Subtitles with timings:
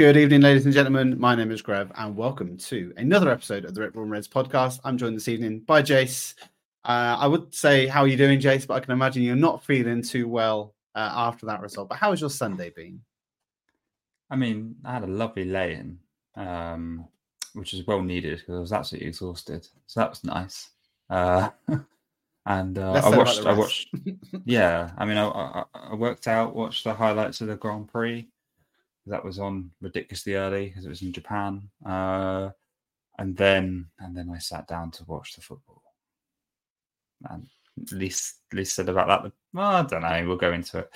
[0.00, 1.20] Good evening, ladies and gentlemen.
[1.20, 4.80] My name is Grev, and welcome to another episode of the Rip Roaring Reds podcast.
[4.82, 6.36] I'm joined this evening by Jace.
[6.86, 8.66] Uh, I would say, How are you doing, Jace?
[8.66, 11.90] But I can imagine you're not feeling too well uh, after that result.
[11.90, 13.02] But how has your Sunday been?
[14.30, 15.98] I mean, I had a lovely lay in,
[16.34, 17.06] um,
[17.52, 19.68] which was well needed because I was absolutely exhausted.
[19.86, 20.70] So that was nice.
[21.10, 21.50] Uh,
[22.46, 23.94] and uh, I watched, I watched,
[24.46, 24.92] yeah.
[24.96, 28.26] I mean, I, I, I, worked out, watched the highlights of the Grand Prix.
[29.10, 31.68] That was on ridiculously early because it was in Japan.
[31.84, 32.50] Uh,
[33.18, 35.82] and then, and then I sat down to watch the football.
[37.28, 37.46] And
[37.92, 39.32] least, least said about that.
[39.52, 40.24] Well, I don't know.
[40.26, 40.90] We'll go into it.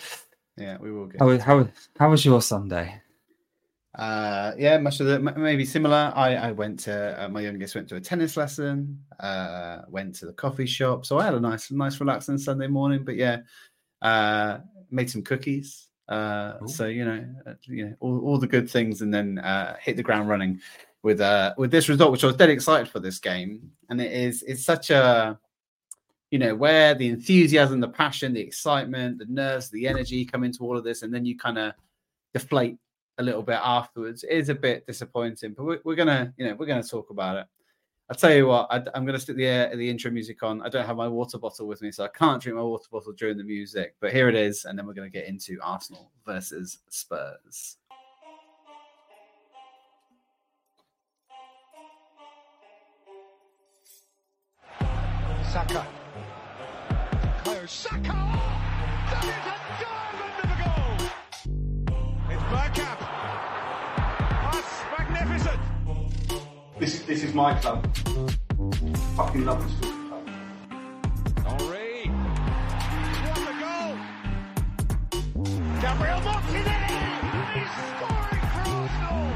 [0.56, 1.06] Yeah, we will.
[1.06, 1.68] Get how, how,
[1.98, 3.00] how was your Sunday?
[3.94, 6.12] Uh, yeah, much of the maybe similar.
[6.16, 8.98] I, I went to uh, my youngest went to a tennis lesson.
[9.20, 13.04] Uh, went to the coffee shop, so I had a nice, nice, relaxing Sunday morning.
[13.04, 13.38] But yeah,
[14.02, 14.58] uh,
[14.90, 15.88] made some cookies.
[16.08, 19.76] Uh, so you know, uh, you know, all, all the good things, and then uh,
[19.80, 20.60] hit the ground running
[21.02, 23.70] with uh with this result, which I was dead excited for this game.
[23.88, 25.38] And it is it's such a
[26.30, 30.62] you know where the enthusiasm, the passion, the excitement, the nerves, the energy come into
[30.64, 31.74] all of this, and then you kind of
[32.32, 32.76] deflate
[33.18, 34.24] a little bit afterwards.
[34.24, 37.36] It is a bit disappointing, but we're, we're gonna, you know, we're gonna talk about
[37.36, 37.46] it.
[38.10, 40.60] I'll tell you what, I, am gonna stick the uh, the intro music on.
[40.60, 43.14] I don't have my water bottle with me, so I can't drink my water bottle
[43.14, 43.94] during the music.
[43.98, 47.78] But here it is, and then we're gonna get into Arsenal versus Spurs.
[55.50, 55.86] Saka.
[57.44, 58.12] Bukayo Saka!
[59.08, 60.98] That is a diamond of a goal!
[62.28, 63.13] It's Bergkamp.
[66.76, 67.86] This is, this is my club.
[69.14, 71.60] Fucking love this football club.
[71.60, 72.08] Henry.
[73.22, 73.94] What a goal!
[75.80, 76.98] Gabriel Martinelli!
[77.54, 79.28] He's scoring for Arsenal!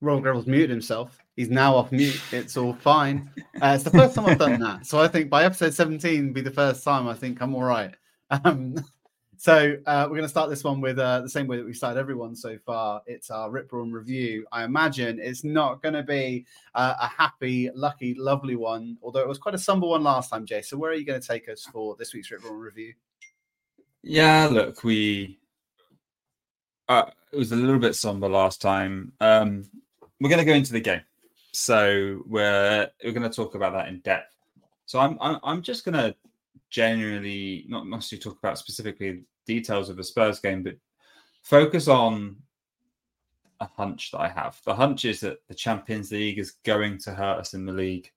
[0.00, 1.21] Ron Gravel's muted himself.
[1.36, 2.20] He's now off mute.
[2.30, 3.30] It's all fine.
[3.60, 4.86] Uh, it's the first time I've done that.
[4.86, 7.94] So I think by episode 17 be the first time I think I'm all right.
[8.30, 8.76] Um,
[9.38, 11.72] so uh, we're going to start this one with uh, the same way that we
[11.72, 13.02] started everyone so far.
[13.06, 14.44] It's our Rip Room review.
[14.52, 16.44] I imagine it's not going to be
[16.74, 20.44] uh, a happy, lucky, lovely one, although it was quite a somber one last time,
[20.44, 20.60] Jay.
[20.60, 22.92] So where are you going to take us for this week's Rip Room review?
[24.02, 25.38] Yeah, look, we
[26.88, 29.12] uh, it was a little bit somber last time.
[29.20, 29.64] Um,
[30.20, 31.00] we're going to go into the game.
[31.52, 34.34] So we're we're going to talk about that in depth.
[34.86, 36.14] So I'm I'm, just going to
[36.70, 40.76] generally not necessarily talk about specifically details of the Spurs game, but
[41.42, 42.36] focus on
[43.60, 44.60] a hunch that I have.
[44.64, 48.10] The hunch is that the Champions League is going to hurt us in the league,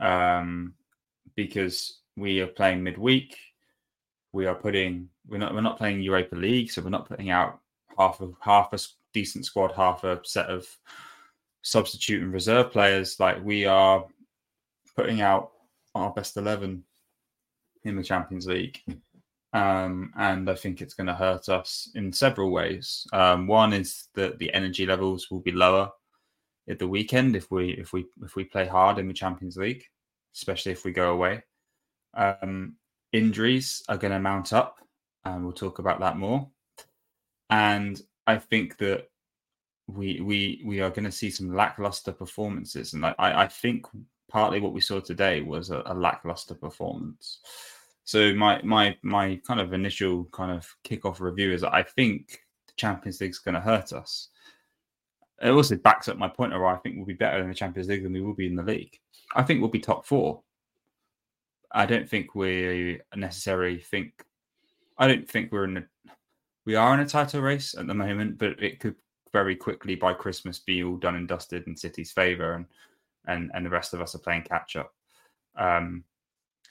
[0.00, 0.74] um,
[1.34, 3.36] because we are playing midweek.
[4.32, 7.60] We are putting we're not we're not playing Europa League, so we're not putting out
[7.98, 8.78] half of half a
[9.12, 10.66] decent squad, half a set of
[11.62, 14.04] substitute and reserve players, like we are
[14.96, 15.50] putting out
[15.94, 16.84] our best 11
[17.84, 18.80] in the Champions League.
[19.52, 23.06] Um, and I think it's going to hurt us in several ways.
[23.12, 25.90] Um, one is that the energy levels will be lower
[26.68, 29.82] at the weekend if we if we if we play hard in the Champions League,
[30.36, 31.42] especially if we go away.
[32.14, 32.76] Um,
[33.12, 34.78] injuries are going to mount up,
[35.24, 36.48] and we'll talk about that more.
[37.48, 39.08] And I think that
[39.96, 43.86] we we we are going to see some lackluster performances, and I I think
[44.28, 47.40] partly what we saw today was a, a lackluster performance.
[48.04, 52.40] So my my my kind of initial kind of kickoff review is that I think
[52.66, 54.28] the Champions League is going to hurt us.
[55.42, 57.88] It also backs up my point where I think we'll be better in the Champions
[57.88, 58.98] League than we will be in the league.
[59.34, 60.42] I think we'll be top four.
[61.72, 64.24] I don't think we necessarily think.
[64.98, 65.84] I don't think we're in a.
[66.66, 68.96] We are in a title race at the moment, but it could
[69.32, 72.66] very quickly by Christmas be all done and dusted in City's favour, and
[73.26, 74.94] and and the rest of us are playing catch up.
[75.56, 76.04] Um,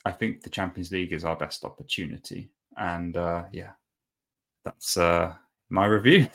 [0.05, 3.71] I think the Champions League is our best opportunity, and uh, yeah,
[4.63, 5.33] that's uh,
[5.69, 6.27] my review.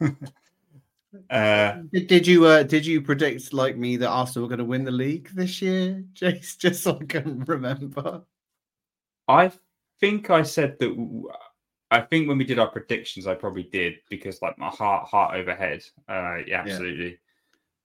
[1.30, 4.64] uh, did, did, you uh, did you predict like me that Arsenal were going to
[4.64, 6.58] win the league this year, Jace?
[6.58, 8.22] Just so I can remember.
[9.28, 9.52] I
[10.00, 11.28] think I said that
[11.92, 15.34] I think when we did our predictions, I probably did because like my heart, heart
[15.36, 15.84] overhead.
[16.08, 17.10] Uh, yeah, absolutely.
[17.10, 17.16] Yeah.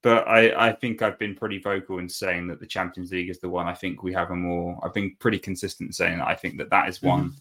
[0.02, 3.38] But I, I think I've been pretty vocal in saying that the Champions League is
[3.38, 3.66] the one.
[3.66, 4.80] I think we have a more.
[4.82, 7.36] I've been pretty consistent saying that I think that that is one, mm-hmm.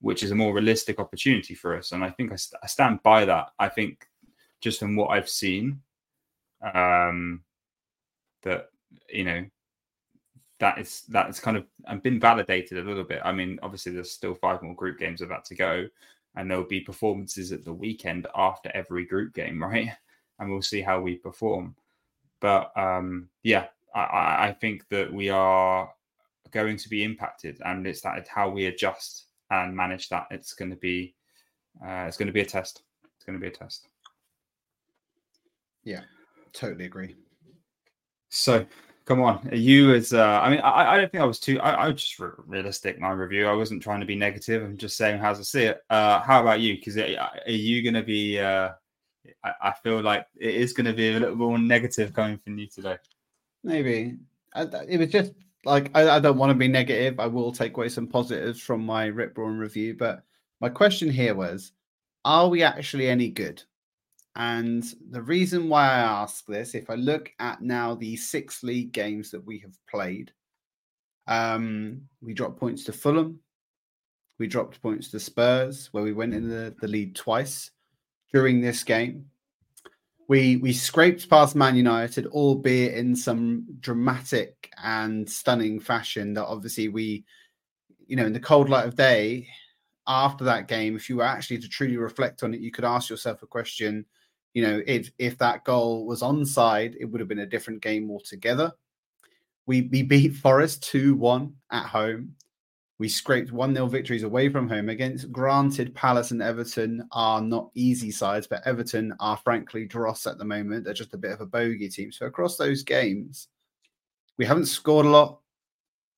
[0.00, 3.00] which is a more realistic opportunity for us, and I think I, st- I stand
[3.04, 3.50] by that.
[3.58, 4.08] I think
[4.60, 5.82] just from what I've seen,
[6.74, 7.44] um,
[8.42, 8.70] that
[9.08, 9.44] you know,
[10.60, 13.20] that is that is kind of and been validated a little bit.
[13.24, 15.86] I mean, obviously, there's still five more group games of that to go,
[16.36, 19.90] and there'll be performances at the weekend after every group game, right?
[20.38, 21.74] And we'll see how we perform.
[22.40, 25.90] But um, yeah, I, I think that we are
[26.50, 30.26] going to be impacted, and it's that it's how we adjust and manage that.
[30.30, 31.14] It's going to be
[31.84, 32.82] uh, it's going to be a test.
[33.16, 33.88] It's going to be a test.
[35.84, 36.02] Yeah,
[36.52, 37.16] totally agree.
[38.28, 38.66] So,
[39.08, 41.58] come on, you as uh, I mean, I, I don't think I was too.
[41.60, 43.46] I, I was just re- realistic my review.
[43.46, 44.62] I wasn't trying to be negative.
[44.62, 45.80] I'm just saying how I see it.
[45.88, 46.76] Uh, how about you?
[46.76, 48.38] Because are you to be?
[48.38, 48.72] Uh,
[49.42, 52.66] I, I feel like it is to be a little more negative coming from you
[52.66, 52.98] today.
[53.64, 54.18] Maybe
[54.54, 55.32] it was just
[55.64, 57.18] like I, don't want to be negative.
[57.18, 60.22] I will take away some positives from my Rip Brawn review, but
[60.60, 61.72] my question here was:
[62.26, 63.62] Are we actually any good?
[64.36, 68.92] And the reason why I ask this, if I look at now the six league
[68.92, 70.32] games that we have played,
[71.26, 73.40] um, we dropped points to Fulham,
[74.38, 77.70] we dropped points to Spurs, where we went in the, the lead twice
[78.32, 79.26] during this game.
[80.28, 86.34] We we scraped past Man United, albeit in some dramatic and stunning fashion.
[86.34, 87.24] That obviously we,
[88.06, 89.48] you know, in the cold light of day,
[90.06, 93.10] after that game, if you were actually to truly reflect on it, you could ask
[93.10, 94.04] yourself a question
[94.58, 98.10] you know, if if that goal was onside, it would have been a different game
[98.10, 98.72] altogether.
[99.66, 102.34] We we beat Forest 2-1 at home.
[102.98, 108.10] We scraped 1-0 victories away from home against granted Palace and Everton are not easy
[108.10, 110.84] sides, but Everton are frankly dross at the moment.
[110.84, 112.10] They're just a bit of a bogey team.
[112.10, 113.46] So across those games,
[114.38, 115.38] we haven't scored a lot.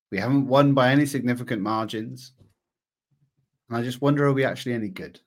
[0.09, 2.31] We haven't won by any significant margins.
[3.69, 5.19] And I just wonder are we actually any good?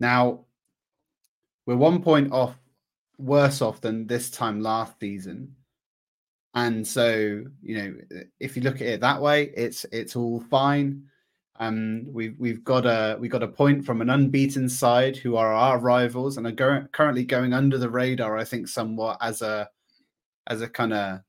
[0.00, 0.46] Now,
[1.66, 2.56] we're one point off,
[3.18, 5.54] worse off than this time last season.
[6.54, 7.94] And so, you know,
[8.40, 11.04] if you look at it that way, it's it's all fine.
[11.60, 15.52] Um, we've we've got a we got a point from an unbeaten side who are
[15.52, 18.36] our rivals and are go- currently going under the radar.
[18.36, 19.68] I think somewhat as a
[20.48, 21.20] as a kind of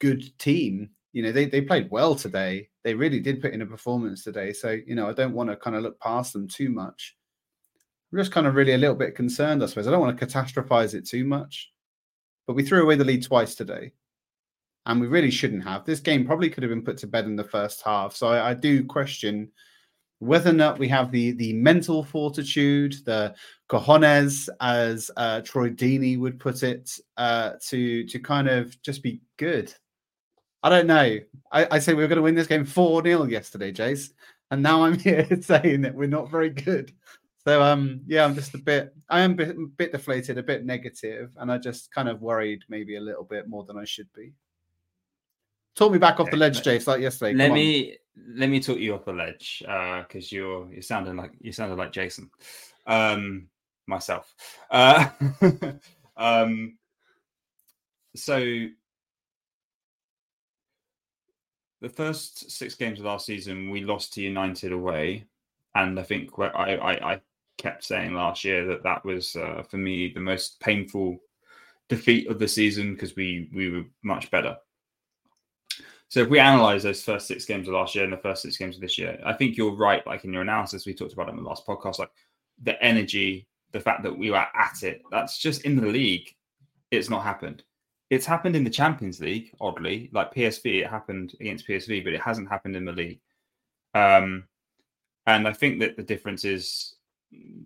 [0.00, 0.90] good team.
[1.12, 2.68] You know, they they played well today.
[2.84, 4.52] They really did put in a performance today.
[4.52, 7.16] So you know, I don't want to kind of look past them too much.
[8.12, 9.86] I'm just kind of really a little bit concerned, I suppose.
[9.86, 11.70] I don't want to catastrophize it too much,
[12.46, 13.92] but we threw away the lead twice today,
[14.86, 15.84] and we really shouldn't have.
[15.84, 18.16] This game probably could have been put to bed in the first half.
[18.16, 19.50] So I, I do question
[20.20, 23.34] whether or not we have the the mental fortitude, the
[23.68, 29.20] cojones, as uh, Troy Deeney would put it, uh, to to kind of just be
[29.36, 29.72] good.
[30.62, 31.18] I don't know.
[31.52, 34.10] I, I say we were going to win this game 4 0 yesterday, Jace.
[34.50, 36.92] And now I'm here saying that we're not very good.
[37.48, 40.66] So um yeah, I'm just a bit I am a bit, bit deflated, a bit
[40.66, 44.12] negative, and I just kind of worried maybe a little bit more than I should
[44.14, 44.34] be.
[45.74, 47.32] Talk me back off the ledge, Jace, like yesterday.
[47.32, 47.96] Let me
[48.34, 51.78] let me talk you off the ledge because uh, you're you're sounding like you sounded
[51.78, 52.30] like Jason,
[52.86, 53.48] um,
[53.86, 54.34] myself.
[54.70, 55.08] Uh,
[56.18, 56.76] um,
[58.14, 58.40] so
[61.80, 65.24] the first six games of last season, we lost to United away,
[65.74, 67.20] and I think I, I, I
[67.58, 71.18] kept saying last year that that was uh, for me the most painful
[71.88, 74.56] defeat of the season because we we were much better.
[76.08, 78.56] So if we analyze those first six games of last year and the first six
[78.56, 80.06] games of this year, I think you're right.
[80.06, 82.10] Like in your analysis, we talked about it in the last podcast, like
[82.62, 85.02] the energy, the fact that we were at it.
[85.10, 86.34] That's just in the league.
[86.90, 87.62] It's not happened.
[88.08, 90.80] It's happened in the Champions League, oddly, like PSV.
[90.80, 93.20] It happened against PSV, but it hasn't happened in the league.
[93.92, 94.44] Um,
[95.26, 96.94] and I think that the difference is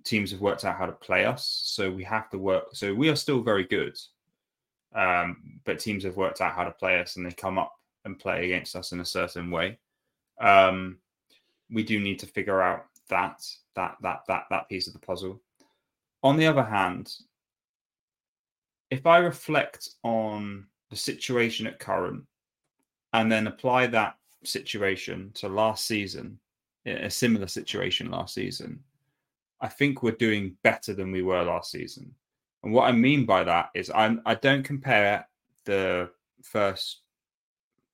[0.04, 1.62] teams have worked out how to play us.
[1.64, 2.64] So we have to work.
[2.72, 3.98] So we are still very good,
[4.94, 7.72] um, but teams have worked out how to play us, and they come up
[8.04, 9.78] and play against us in a certain way.
[10.40, 10.98] Um,
[11.70, 13.42] we do need to figure out that
[13.76, 15.40] that that that that piece of the puzzle.
[16.22, 17.12] On the other hand,
[18.90, 22.24] if I reflect on the situation at current
[23.12, 26.38] and then apply that situation to last season,
[26.86, 28.80] a similar situation last season,
[29.62, 32.14] I think we're doing better than we were last season.
[32.62, 35.26] And what I mean by that is I'm I don't compare
[35.64, 36.10] the
[36.42, 37.02] first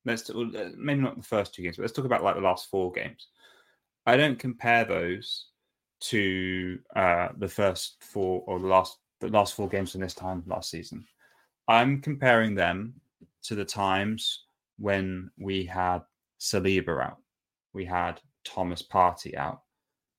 [0.05, 2.71] let's uh, maybe not the first two games, but let's talk about like the last
[2.71, 3.29] four games.
[4.07, 5.47] I don't compare those
[6.01, 10.43] to uh, the first four or the last the last four games from this time
[10.47, 11.05] last season.
[11.69, 12.95] I'm comparing them
[13.43, 14.45] to the times
[14.79, 16.01] when we had
[16.41, 17.19] Saliba out,
[17.75, 19.63] we had Thomas Partey out,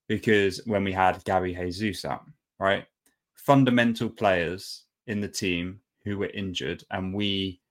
[0.09, 2.25] because when we had Gabby Jesus out,
[2.59, 2.85] right?
[3.35, 7.61] Fundamental players in the team who were injured, and we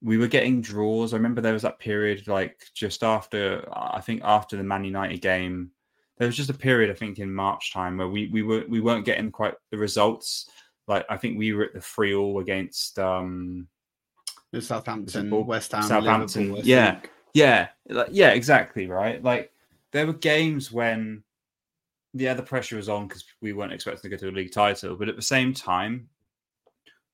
[0.00, 1.12] we were getting draws.
[1.12, 5.20] I remember there was that period like just after I think after the Man United
[5.20, 5.72] game,
[6.18, 8.80] there was just a period I think in March time where we we were we
[8.80, 10.48] weren't getting quite the results.
[10.86, 13.66] Like I think we were at the three all against um
[14.60, 16.56] Southampton, West Ham, Southampton.
[16.62, 17.00] yeah,
[17.34, 19.22] yeah, like, yeah, exactly right.
[19.22, 19.52] Like
[19.92, 21.22] there were games when
[22.14, 24.96] yeah the pressure was on because we weren't expecting to go to a league title,
[24.96, 26.08] but at the same time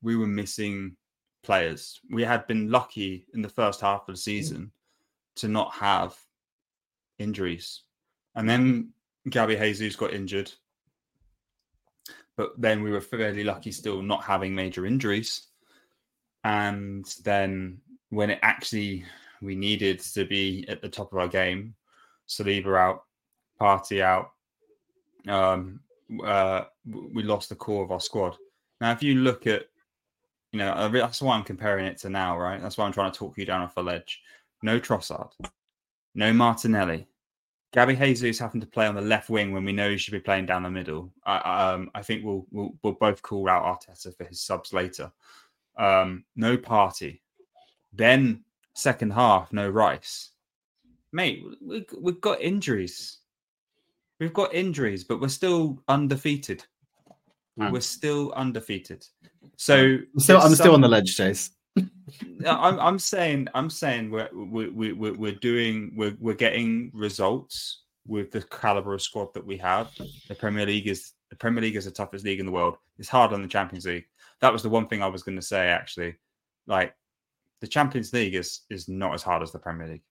[0.03, 0.97] we were missing
[1.43, 2.01] players.
[2.11, 4.17] We had been lucky in the first half of the hmm.
[4.17, 4.73] season
[5.37, 6.17] to not have
[7.19, 7.83] injuries.
[8.35, 8.91] And then
[9.29, 10.53] Gabby Jesus got injured.
[12.37, 15.47] But then we were fairly lucky still not having major injuries.
[16.43, 19.05] And then when it actually
[19.41, 21.75] we needed to be at the top of our game,
[22.29, 23.05] Saliba out,
[23.61, 24.33] Partey out,
[25.29, 25.81] um,
[26.25, 26.65] uh,
[27.13, 28.37] we lost the core of our squad.
[28.81, 29.67] Now, if you look at
[30.55, 32.63] you know, that's why I'm comparing it to now, right?
[32.63, 34.23] That's why I'm trying to talk you down off a ledge.
[34.63, 35.31] No Trossard,
[36.15, 37.09] no Martinelli.
[37.73, 40.21] Gabby Jesus having to play on the left wing when we know he should be
[40.21, 41.11] playing down the middle.
[41.27, 45.11] I, um, I think we'll, we'll we'll both call out Arteta for his subs later.
[45.77, 47.19] Um, no Partey.
[47.93, 50.31] Then second half, no Rice.
[51.11, 53.19] Mate, we, we've got injuries.
[54.21, 56.65] We've got injuries, but we're still undefeated.
[57.59, 57.71] Hmm.
[57.71, 59.07] We're still undefeated.
[59.57, 61.51] So I'm still, I'm some, still on the ledge, Jace.
[62.47, 68.31] I'm, I'm saying, I'm saying we're we, we, we're doing, we're, we're getting results with
[68.31, 69.91] the caliber of squad that we have.
[70.29, 72.77] The Premier League is the Premier League is the toughest league in the world.
[72.99, 74.05] It's hard on the Champions League.
[74.41, 76.17] That was the one thing I was going to say actually.
[76.67, 76.95] Like
[77.61, 80.03] the Champions League is is not as hard as the Premier League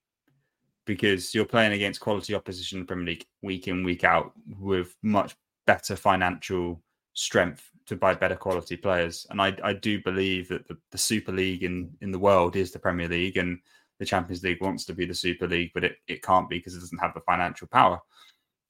[0.86, 4.96] because you're playing against quality opposition in the Premier League week in week out with
[5.02, 5.36] much
[5.66, 6.82] better financial
[7.14, 9.26] strength to buy better quality players.
[9.30, 12.72] And I, I do believe that the, the Super League in, in the world is
[12.72, 13.60] the Premier League and
[14.00, 16.76] the Champions League wants to be the Super League, but it, it can't be because
[16.76, 18.00] it doesn't have the financial power.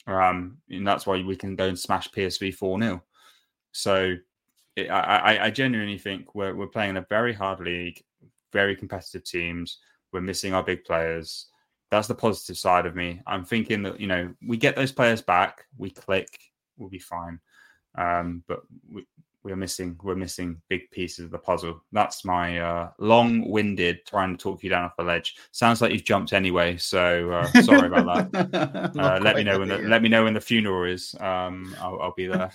[0.08, 3.04] Um, and that's why we can go and smash PSV 4 0.
[3.72, 4.16] So
[4.76, 8.04] it, I, I genuinely think we're, we're playing in a very hard league,
[8.52, 9.80] very competitive teams.
[10.12, 11.48] We're missing our big players.
[11.94, 13.22] That's the positive side of me.
[13.28, 16.40] I'm thinking that, you know, we get those players back, we click,
[16.76, 17.40] we'll be fine.
[17.96, 19.06] Um, but we,
[19.44, 21.84] we're missing we're missing big pieces of the puzzle.
[21.92, 25.36] That's my uh, long-winded trying to talk you down off the ledge.
[25.52, 28.92] Sounds like you've jumped anyway, so uh, sorry about that.
[28.98, 31.14] uh, let me know when the, let me know when the funeral is.
[31.20, 32.52] Um, I'll, I'll be there.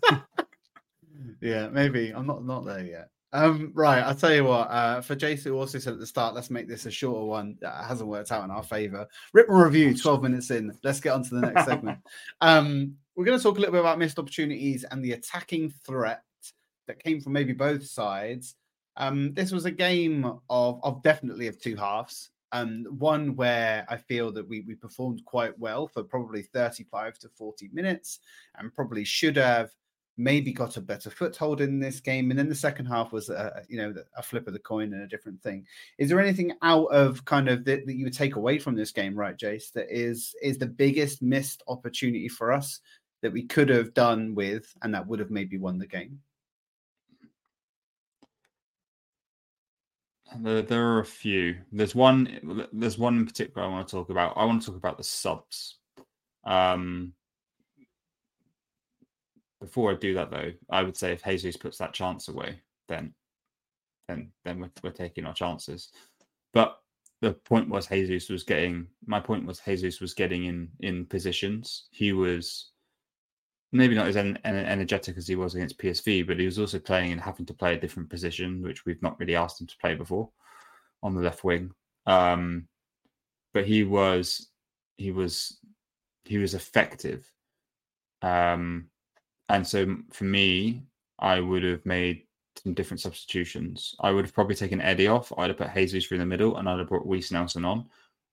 [1.42, 3.10] yeah, maybe I'm not not there yet.
[3.32, 4.70] Um, right, I'll tell you what.
[4.70, 7.56] Uh, for Jason, who also said at the start, let's make this a shorter one.
[7.60, 9.06] That hasn't worked out in our favor.
[9.32, 10.76] Rip and review, 12 minutes in.
[10.82, 11.98] Let's get on to the next segment.
[12.40, 16.22] Um, we're going to talk a little bit about missed opportunities and the attacking threat
[16.86, 18.56] that came from maybe both sides.
[18.96, 22.30] Um, this was a game of, of definitely of two halves.
[22.52, 27.28] Um, one where I feel that we, we performed quite well for probably 35 to
[27.28, 28.20] 40 minutes
[28.56, 29.70] and probably should have
[30.16, 32.30] maybe got a better foothold in this game.
[32.30, 35.02] And then the second half was, a, you know, a flip of the coin and
[35.02, 35.66] a different thing.
[35.98, 38.92] Is there anything out of kind of that, that you would take away from this
[38.92, 39.72] game, right, Jace?
[39.72, 42.80] That is is the biggest missed opportunity for us
[43.22, 46.20] that we could have done with, and that would have maybe won the game?
[50.36, 51.56] There, there are a few.
[51.72, 52.68] There's one.
[52.72, 54.36] There's one in particular I want to talk about.
[54.36, 55.78] I want to talk about the subs.
[56.44, 57.14] Um,
[59.60, 63.14] before I do that, though, I would say if Jesus puts that chance away, then,
[64.08, 65.90] then, then we're, we're taking our chances.
[66.52, 66.78] But
[67.20, 68.86] the point was Jesus was getting.
[69.06, 71.88] My point was Jesus was getting in in positions.
[71.90, 72.70] He was
[73.72, 77.12] maybe not as en- energetic as he was against PSV, but he was also playing
[77.12, 79.94] and having to play a different position, which we've not really asked him to play
[79.94, 80.30] before
[81.02, 81.70] on the left wing.
[82.06, 82.66] Um,
[83.52, 84.48] but he was
[84.96, 85.58] he was
[86.24, 87.30] he was effective.
[88.22, 88.86] Um,
[89.54, 90.84] and so for me,
[91.18, 92.22] I would have made
[92.62, 93.94] some different substitutions.
[94.00, 95.32] I would have probably taken Eddie off.
[95.38, 97.86] I'd have put Jesus through the middle, and I'd have brought Reiss Nelson on.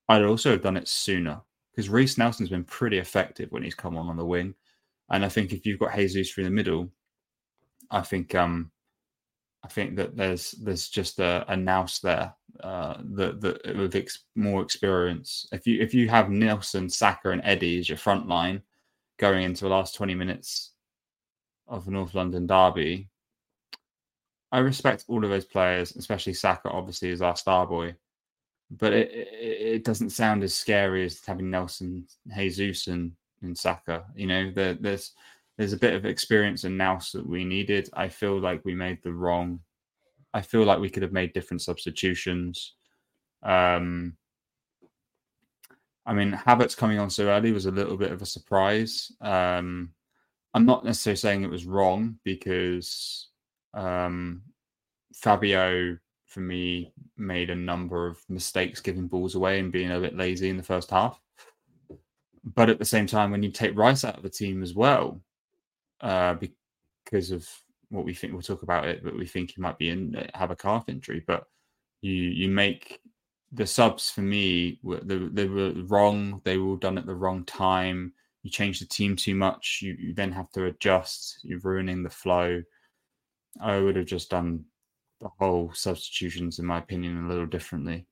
[0.09, 3.97] I'd also have done it sooner because Reiss Nelson's been pretty effective when he's come
[3.97, 4.55] on on the wing.
[5.09, 6.89] And I think if you've got Jesus through the middle,
[7.91, 8.71] I think um,
[9.63, 14.25] I think that there's there's just a, a nous there uh, that that with ex-
[14.35, 15.47] more experience.
[15.51, 18.61] If you if you have Nelson, Saka, and Eddie as your front line
[19.17, 20.71] going into the last twenty minutes
[21.67, 23.09] of the North London derby,
[24.51, 26.69] I respect all of those players, especially Saka.
[26.69, 27.95] Obviously, as our star boy,
[28.71, 29.27] but it, it,
[29.75, 34.05] it doesn't sound as scary as having Nelson, Jesus, and in Saka.
[34.15, 35.11] You know, there, there's
[35.57, 37.89] there's a bit of experience in Nous that we needed.
[37.93, 39.59] I feel like we made the wrong.
[40.33, 42.73] I feel like we could have made different substitutions.
[43.43, 44.15] Um,
[46.05, 49.11] I mean, Havertz coming on so early was a little bit of a surprise.
[49.19, 49.93] Um,
[50.57, 53.27] I'm not necessarily saying it was wrong because
[53.75, 54.41] um,
[55.13, 55.95] Fabio,
[56.25, 60.49] for me, made a number of mistakes giving balls away and being a bit lazy
[60.49, 61.21] in the first half.
[62.43, 65.21] But at the same time, when you take Rice out of the team as well,
[66.01, 66.33] uh,
[67.03, 67.47] because of
[67.89, 70.49] what we think we'll talk about it, but we think he might be in have
[70.49, 71.23] a calf injury.
[71.27, 71.45] But
[72.01, 72.99] you you make
[73.51, 76.41] the subs for me they, they were wrong.
[76.43, 78.13] They were all done at the wrong time.
[78.47, 79.79] You change the team too much.
[79.81, 81.39] You, you then have to adjust.
[81.43, 82.63] You're ruining the flow.
[83.61, 84.63] I would have just done
[85.19, 88.05] the whole substitutions, in my opinion, a little differently.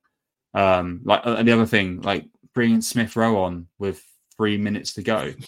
[0.53, 5.03] Um, like and the other thing, like bringing Smith Rowe on with three minutes to
[5.03, 5.33] go.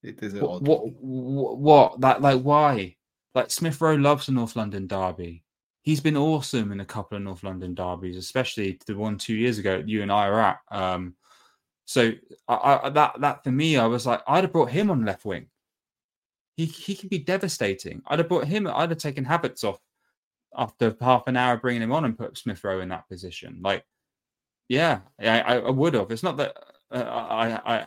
[0.00, 2.94] It is what, what, what, what that like why
[3.34, 5.42] like Smith Rowe loves the North London derby.
[5.82, 9.58] He's been awesome in a couple of North London derbies, especially the one two years
[9.58, 10.58] ago you and I are at.
[10.70, 11.14] Um,
[11.88, 12.12] so
[12.46, 15.24] I, I, that that for me, I was like, I'd have brought him on left
[15.24, 15.46] wing.
[16.54, 18.02] He he can be devastating.
[18.06, 18.66] I'd have brought him.
[18.66, 19.80] I'd have taken Havertz off
[20.54, 23.60] after half an hour bringing him on and put Smith Rowe in that position.
[23.62, 23.86] Like,
[24.68, 26.10] yeah, I, I would have.
[26.10, 26.58] It's not that
[26.90, 27.86] uh, I, I,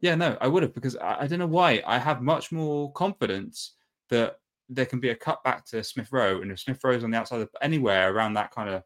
[0.00, 1.82] yeah, no, I would have because I, I, don't know why.
[1.84, 3.74] I have much more confidence
[4.10, 7.10] that there can be a cut back to Smith Rowe, and if Smith Rowe's on
[7.10, 8.84] the outside of anywhere around that kind of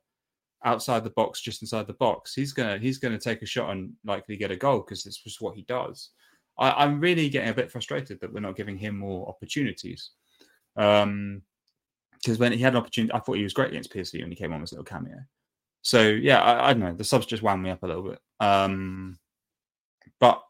[0.64, 3.93] outside the box, just inside the box, he's gonna he's gonna take a shot and
[4.05, 6.11] likely get a goal because it's just what he does.
[6.59, 10.11] I, am really getting a bit frustrated that we're not giving him more opportunities.
[10.76, 11.43] Um,
[12.12, 14.37] because when he had an opportunity, I thought he was great against PSV when he
[14.37, 15.17] came on as a little cameo.
[15.81, 16.93] So yeah, I, I, don't know.
[16.93, 18.19] The subs just wound me up a little bit.
[18.40, 19.19] Um,
[20.19, 20.43] but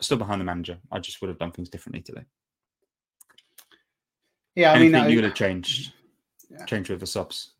[0.00, 0.78] still behind the manager.
[0.92, 2.22] I just would have done things differently today.
[4.54, 5.92] Yeah, I Anything mean, you would have changed,
[6.50, 6.64] yeah.
[6.66, 7.54] changed with the subs.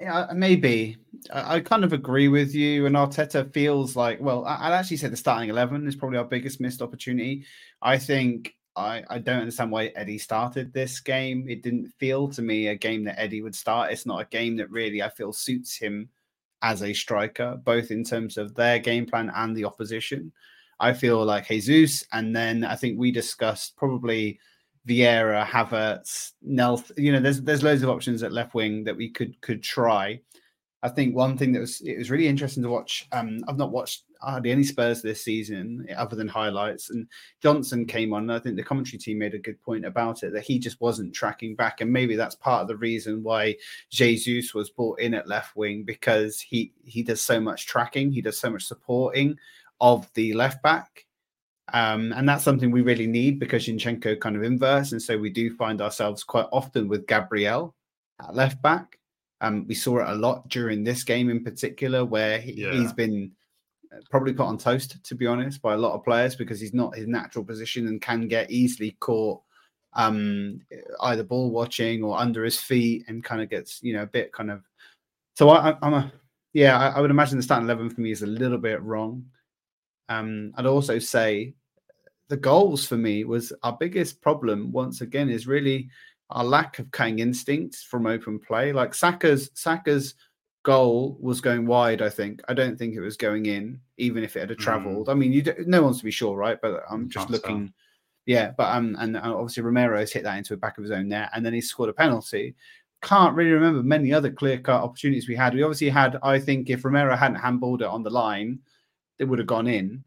[0.00, 0.96] Yeah, uh, maybe.
[1.32, 2.86] I, kind of agree with you.
[2.86, 6.24] And Arteta feels like, well, I, would actually say the starting eleven is probably our
[6.24, 7.44] biggest missed opportunity.
[7.82, 11.48] I think I, I don't understand why Eddie started this game.
[11.48, 13.90] It didn't feel to me a game that Eddie would start.
[13.90, 16.08] It's not a game that really I feel suits him
[16.62, 20.32] as a striker, both in terms of their game plan and the opposition.
[20.80, 24.38] I feel like Jesus, and then I think we discussed probably
[24.88, 26.90] Vieira, Havertz, Nelth.
[26.96, 30.20] You know, there's there's loads of options at left wing that we could could try.
[30.82, 33.06] I think one thing that was it was really interesting to watch.
[33.12, 36.90] Um, I've not watched hardly any Spurs this season other than highlights.
[36.90, 37.06] And
[37.42, 38.30] Johnson came on.
[38.30, 41.14] I think the commentary team made a good point about it that he just wasn't
[41.14, 43.56] tracking back, and maybe that's part of the reason why
[43.90, 48.22] Jesus was brought in at left wing because he he does so much tracking, he
[48.22, 49.36] does so much supporting
[49.80, 51.04] of the left back
[51.72, 54.92] um, and that's something we really need because Zinchenko kind of inverse.
[54.92, 57.74] And so we do find ourselves quite often with Gabriel
[58.20, 58.98] at left back.
[59.40, 62.72] Um, we saw it a lot during this game in particular, where he, yeah.
[62.72, 63.32] he's been
[63.92, 66.74] uh, probably put on toast, to be honest, by a lot of players because he's
[66.74, 69.40] not his natural position and can get easily caught
[69.94, 70.60] um,
[71.02, 74.32] either ball watching or under his feet and kind of gets, you know, a bit
[74.32, 74.62] kind of.
[75.36, 76.12] So I, am a,
[76.52, 79.24] yeah, I, I would imagine the starting 11 for me is a little bit wrong.
[80.08, 81.54] Um, I'd also say
[82.28, 84.70] the goals for me was our biggest problem.
[84.72, 85.88] Once again, is really
[86.30, 88.72] our lack of cutting instincts from open play.
[88.72, 90.14] Like Saka's Saka's
[90.62, 92.02] goal was going wide.
[92.02, 95.06] I think I don't think it was going in, even if it had travelled.
[95.08, 95.10] Mm.
[95.10, 96.58] I mean, you no one's to be sure, right?
[96.60, 97.72] But I'm just looking.
[98.26, 101.08] Yeah, but um, and obviously Romero has hit that into the back of his own
[101.08, 102.54] net, and then he scored a penalty.
[103.00, 105.54] Can't really remember many other clear cut opportunities we had.
[105.54, 108.58] We obviously had, I think, if Romero hadn't handballed it on the line,
[109.18, 110.04] it would have gone in.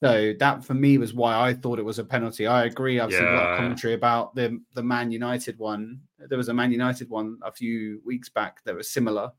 [0.00, 2.46] So that for me was why I thought it was a penalty.
[2.46, 3.00] I agree.
[3.00, 3.18] I've yeah.
[3.18, 6.00] seen a lot of commentary about the the Man United one.
[6.18, 9.32] There was a Man United one a few weeks back that was similar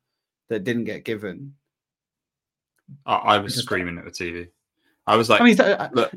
[0.50, 1.54] that didn't get given.
[3.06, 4.50] I, I was screaming at the TV.
[5.08, 6.12] I was like, I mean, uh, look,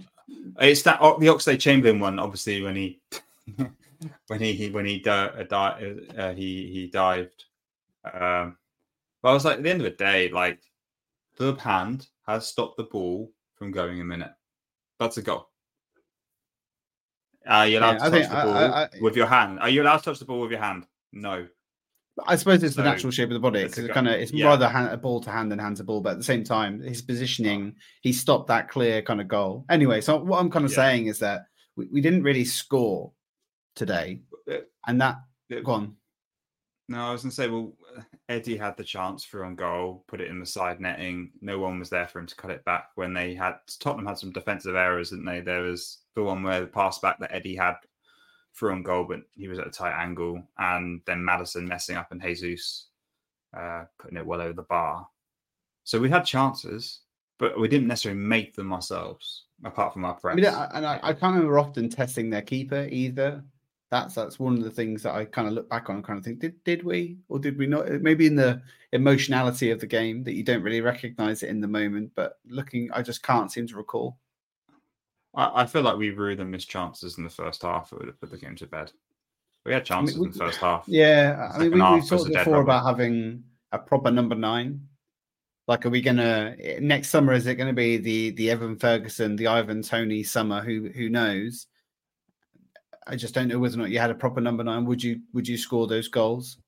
[0.60, 2.18] it's that the Oxlade Chamberlain one.
[2.18, 3.00] Obviously, when he
[4.26, 7.44] when he, when he uh, di- uh, he he dived.
[8.04, 8.56] Um,
[9.22, 10.60] but I was like, at the end of the day, like
[11.36, 13.30] the hand has stopped the ball
[13.62, 14.32] from going a minute.
[14.98, 15.48] That's a goal.
[17.46, 19.60] Are you allowed yeah, to touch the ball I, I, with your hand?
[19.60, 20.84] Are you allowed to touch the ball with your hand?
[21.12, 21.46] No.
[22.26, 24.32] I suppose it's so, the natural shape of the body because it kind of it's
[24.32, 24.46] yeah.
[24.46, 26.80] rather hand, a ball to hand than hand to ball, but at the same time,
[26.80, 29.64] his positioning, he stopped that clear kind of goal.
[29.70, 30.76] Anyway, so what I'm kind of yeah.
[30.76, 31.44] saying is that
[31.76, 33.12] we, we didn't really score
[33.76, 35.18] today, uh, and that
[35.56, 35.96] uh, go on.
[36.88, 37.72] No, I was going to say, well,
[38.28, 41.30] Eddie had the chance for on goal, put it in the side netting.
[41.40, 44.18] No one was there for him to cut it back when they had Tottenham had
[44.18, 45.40] some defensive errors, didn't they?
[45.40, 47.76] There was the one where the pass back that Eddie had
[48.52, 52.12] for on goal, but he was at a tight angle, and then Maddison messing up
[52.12, 52.88] and Jesus
[53.56, 55.06] uh, putting it well over the bar.
[55.84, 57.00] So we had chances,
[57.38, 60.32] but we didn't necessarily make them ourselves, apart from our press.
[60.32, 63.42] I mean, and I, I can't remember often testing their keeper either.
[63.92, 66.18] That's that's one of the things that I kind of look back on and kind
[66.18, 67.90] of think, did did we or did we not?
[68.00, 71.68] Maybe in the emotionality of the game that you don't really recognize it in the
[71.68, 74.16] moment, but looking, I just can't seem to recall.
[75.34, 78.18] I, I feel like we really missed chances in the first half that would have
[78.18, 78.92] put the game to bed.
[79.66, 80.84] We had chances I mean, we, in the first half.
[80.86, 84.80] Yeah, I mean, we, have talked before about having a proper number nine.
[85.68, 87.34] Like, are we gonna eh, next summer?
[87.34, 90.62] Is it going to be the the Evan Ferguson, the Ivan Toney summer?
[90.62, 91.66] Who who knows?
[93.06, 94.84] I just don't know whether or not you had a proper number nine.
[94.84, 96.58] Would you would you score those goals?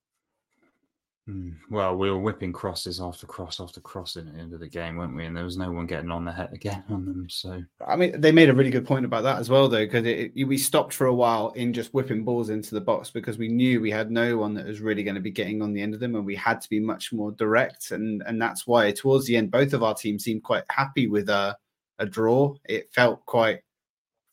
[1.26, 4.68] Hmm, well, we were whipping crosses after cross after cross in the end of the
[4.68, 5.24] game, weren't we?
[5.24, 7.26] And there was no one getting on the head again on them.
[7.30, 10.04] So, I mean, they made a really good point about that as well, though, because
[10.04, 13.80] we stopped for a while in just whipping balls into the box because we knew
[13.80, 16.00] we had no one that was really going to be getting on the end of
[16.00, 17.92] them, and we had to be much more direct.
[17.92, 21.30] And and that's why towards the end, both of our teams seemed quite happy with
[21.30, 21.56] a
[22.00, 22.54] a draw.
[22.66, 23.60] It felt quite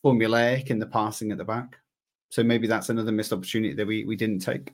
[0.03, 1.77] formulaic in the passing at the back.
[2.31, 4.73] So maybe that's another missed opportunity that we we didn't take.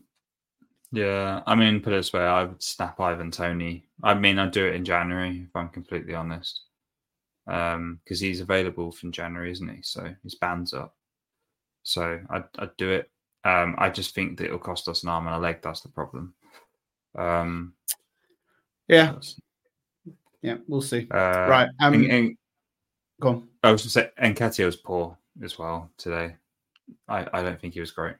[0.91, 3.87] Yeah, I mean, put it this way, I would snap Ivan Toney.
[4.03, 6.61] I mean, I'd do it in January if I'm completely honest,
[7.45, 9.81] because um, he's available from January, isn't he?
[9.81, 10.95] So his band's up.
[11.81, 13.09] So I'd, I'd do it.
[13.43, 15.61] Um, I just think that it'll cost us an arm and a leg.
[15.63, 16.35] That's the problem.
[17.17, 17.73] Um,
[18.87, 19.15] yeah,
[20.43, 21.07] yeah, we'll see.
[21.11, 22.37] Uh, right, um, and, and,
[23.19, 23.47] go on.
[23.63, 26.35] I was going to say, was poor as well today.
[27.07, 28.15] I, I don't think he was great.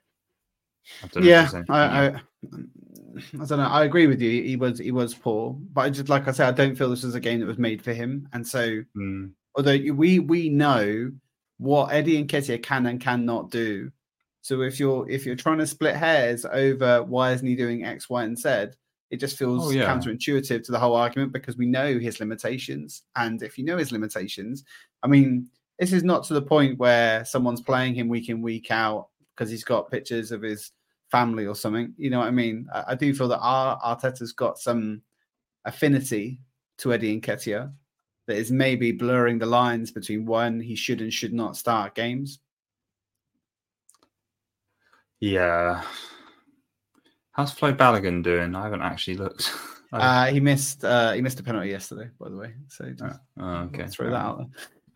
[1.04, 3.68] I yeah, I, I, I, don't know.
[3.68, 4.44] I agree with you.
[4.44, 7.04] He was he was poor, but I just like I said, I don't feel this
[7.04, 8.30] was a game that was made for him.
[8.32, 9.32] And so, mm.
[9.56, 11.12] although we we know
[11.58, 13.92] what Eddie Nketiah can and cannot do,
[14.42, 18.10] so if you're if you're trying to split hairs over why isn't he doing X,
[18.10, 18.68] Y, and Z,
[19.10, 19.86] it just feels oh, yeah.
[19.86, 23.04] counterintuitive to the whole argument because we know his limitations.
[23.16, 24.64] And if you know his limitations,
[25.04, 25.50] I mean,
[25.80, 29.50] this is not to the point where someone's playing him week in week out because
[29.50, 30.72] he's got pictures of his
[31.12, 31.94] family or something.
[31.98, 32.68] You know what I mean?
[32.74, 35.02] I, I do feel that our Arteta's got some
[35.66, 36.40] affinity
[36.80, 37.72] to Eddie Nketiah
[38.28, 42.40] that is maybe blurring the lines between when he should and should not start games.
[45.20, 45.84] Yeah.
[47.32, 48.56] How's Flo Balogun doing?
[48.56, 49.52] I haven't actually looked.
[49.94, 52.54] uh, he missed uh, he missed a penalty yesterday, by the way.
[52.68, 53.88] So just oh, okay.
[53.88, 54.48] throw that out there.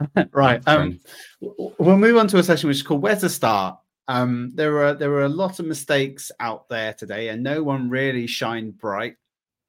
[0.31, 0.61] right.
[0.67, 0.99] Um,
[1.39, 4.93] we'll move on to a session which is called "Where's the Start." Um, there were
[4.93, 9.15] there were a lot of mistakes out there today, and no one really shined bright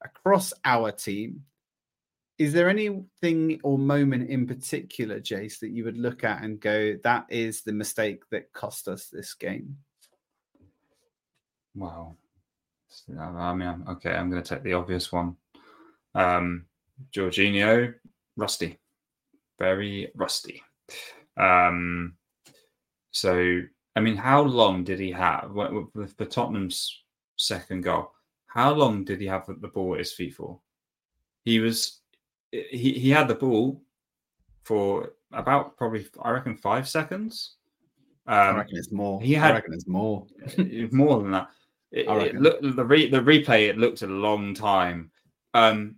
[0.03, 1.43] across our team.
[2.39, 6.97] Is there anything or moment in particular, Jace, that you would look at and go,
[7.03, 9.77] "That is the mistake that cost us this game"?
[11.75, 12.17] Wow.
[13.19, 15.35] I mean, okay, I'm going to take the obvious one.
[16.13, 16.65] Um,
[17.11, 17.93] Jorginho,
[18.35, 18.77] rusty,
[19.63, 20.61] very rusty.
[21.37, 22.15] Um,
[23.11, 23.61] so
[23.95, 27.03] I mean, how long did he have with the Tottenham's
[27.37, 28.11] second goal?
[28.47, 30.59] How long did he have the ball at his feet for?
[31.45, 32.01] He was
[32.51, 33.81] he he had the ball
[34.63, 37.55] for about probably I reckon five seconds.
[38.27, 39.21] Um, I reckon it's more.
[39.21, 40.25] He had I reckon it's more.
[40.91, 41.49] more than that.
[41.91, 43.69] It, it looked, the re, the replay.
[43.69, 45.11] It looked a long time.
[45.53, 45.97] Um,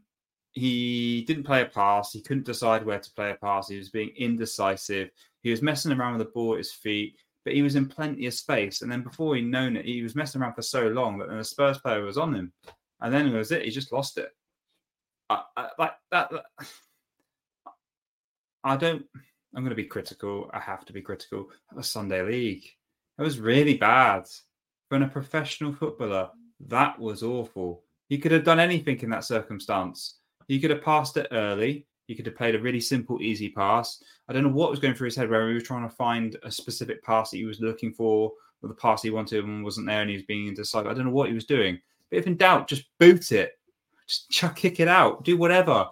[0.56, 2.12] he didn't play a pass.
[2.12, 3.68] He couldn't decide where to play a pass.
[3.68, 5.12] He was being indecisive.
[5.44, 7.16] He was messing around with the ball at his feet
[7.46, 8.82] but he was in plenty of space.
[8.82, 11.44] And then before he'd known it, he was messing around for so long that the
[11.44, 12.52] Spurs player was on him.
[13.00, 13.64] And then it was it.
[13.64, 14.36] He just lost it.
[15.30, 16.46] I, I, like that, that.
[18.64, 19.06] I don't.
[19.56, 20.50] I'm going to be critical.
[20.54, 21.50] I have to be critical.
[21.70, 22.66] That was Sunday League.
[23.18, 24.26] It was really bad.
[24.90, 26.30] For a professional footballer,
[26.68, 27.84] that was awful.
[28.10, 30.20] He could have done anything in that circumstance.
[30.48, 31.86] He could have passed it early.
[32.08, 34.04] He could have played a really simple, easy pass.
[34.28, 36.38] I don't know what was going through his head, where he was trying to find
[36.44, 38.32] a specific pass that he was looking for,
[38.62, 40.88] or the pass he wanted and wasn't there, and he was being indecisive.
[40.88, 41.80] I don't know what he was doing.
[42.10, 43.58] But if in doubt, just boot it,
[44.08, 45.88] just chuck, kick it out, do whatever,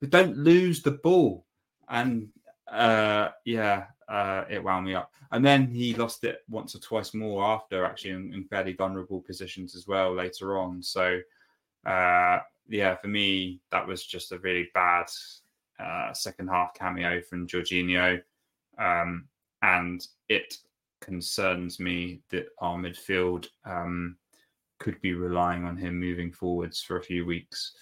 [0.00, 1.44] but don't lose the ball.
[1.88, 2.28] And
[2.70, 5.12] uh, yeah, uh, it wound me up.
[5.32, 9.20] And then he lost it once or twice more after, actually, in, in fairly vulnerable
[9.20, 10.80] positions as well later on.
[10.82, 11.20] So,
[11.84, 15.06] uh, yeah, for me, that was just a really bad
[15.78, 18.20] uh, second half cameo from Jorginho.
[18.78, 19.26] Um,
[19.62, 20.58] and it
[21.00, 24.16] concerns me that our midfield um,
[24.78, 27.72] could be relying on him moving forwards for a few weeks.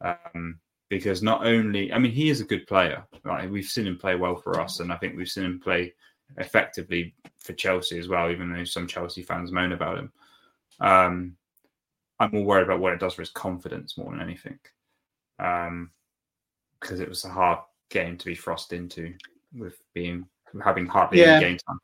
[0.00, 3.04] Um, because not only, I mean, he is a good player.
[3.24, 3.50] Right?
[3.50, 5.92] We've seen him play well for us, and I think we've seen him play
[6.36, 10.12] effectively for Chelsea as well, even though some Chelsea fans moan about him.
[10.80, 11.36] Um,
[12.20, 14.58] I'm more worried about what it does for his confidence more than anything.
[15.38, 15.90] Um,
[16.80, 17.58] because it was a hard
[17.90, 19.14] game to be thrust into
[19.54, 20.26] with being
[20.62, 21.36] having hardly yeah.
[21.36, 21.78] any game time.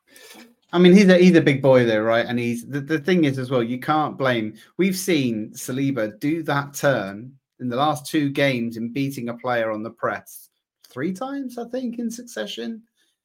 [0.71, 2.25] I mean, he's a he's a big boy though, right?
[2.25, 4.55] And he's the, the thing is as well, you can't blame.
[4.77, 9.71] We've seen Saliba do that turn in the last two games in beating a player
[9.71, 10.49] on the press
[10.89, 12.83] three times, I think, in succession,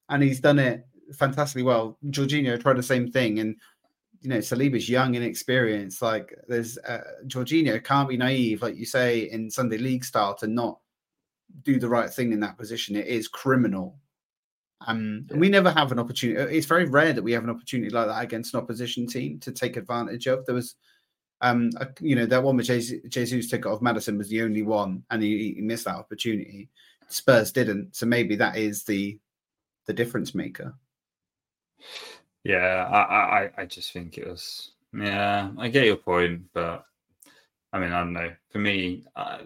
[0.09, 1.99] and he's done it fantastically well.
[2.07, 3.57] Jorginho tried the same thing, and
[4.21, 6.03] you know, Saliba's young and experienced.
[6.03, 10.47] Like, there's uh, Jorginho can't be naive, like you say in Sunday League style, to
[10.47, 10.79] not
[11.63, 12.97] do the right thing in that position.
[12.97, 13.97] It is criminal
[14.87, 15.37] um, yeah.
[15.37, 16.57] we never have an opportunity.
[16.57, 19.53] It's very rare that we have an opportunity like that against an opposition team to
[19.53, 20.47] take advantage of.
[20.47, 20.77] There was,
[21.43, 24.63] um, a, you know, that one with Jesus, Jesus took off Maddison was the only
[24.63, 26.69] one, and he, he, missed that opportunity.
[27.09, 29.19] Spurs didn't, so maybe that is the
[29.87, 30.75] the difference maker.
[32.45, 34.73] Yeah, I, I, I just think it was.
[34.93, 36.85] Yeah, I get your point, but
[37.73, 38.33] I mean, I don't know.
[38.51, 39.39] For me, uh,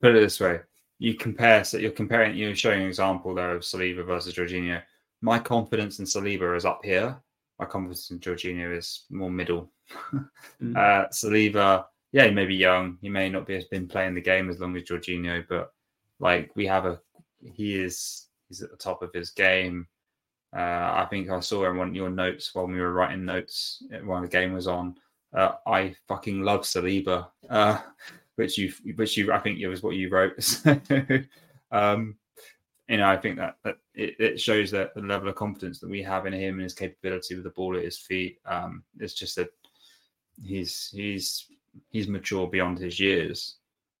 [0.00, 0.60] put it this way:
[0.98, 4.82] you compare, so you're comparing, you're showing an example there of Saliba versus Jorginho.
[5.22, 7.20] My confidence in Saliba is up here.
[7.58, 9.70] My confidence in Jorginho is more middle.
[10.62, 10.76] mm.
[10.76, 12.98] uh, Saliba, yeah, he may be young.
[13.00, 15.72] He may not be has been playing the game as long as Jorginho, but
[16.18, 17.00] like we have a,
[17.42, 19.86] he is he's at the top of his game.
[20.54, 23.82] Uh, I think I saw in one of your notes when we were writing notes
[24.04, 24.96] while the game was on.
[25.32, 27.28] Uh, I fucking love Saliba.
[27.48, 27.78] Uh,
[28.40, 30.32] which you which you I think it was what you wrote.
[31.70, 32.16] um,
[32.88, 35.90] you know, I think that, that it, it, shows that the level of confidence that
[35.90, 38.38] we have in him and his capability with the ball at his feet.
[38.46, 39.50] Um, it's just that
[40.42, 41.46] he's he's
[41.90, 43.56] he's mature beyond his years,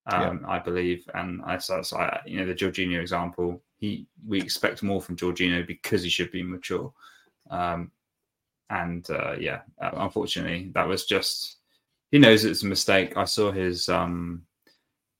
[0.06, 0.48] um, yeah.
[0.48, 1.08] I believe.
[1.14, 3.62] And I so, I, you know the Jorginho example.
[3.76, 6.92] He we expect more from Jorginho because he should be mature.
[7.50, 7.90] Um,
[8.68, 11.56] and uh, yeah, uh, unfortunately, that was just
[12.10, 13.16] he knows it's a mistake.
[13.16, 14.42] I saw his um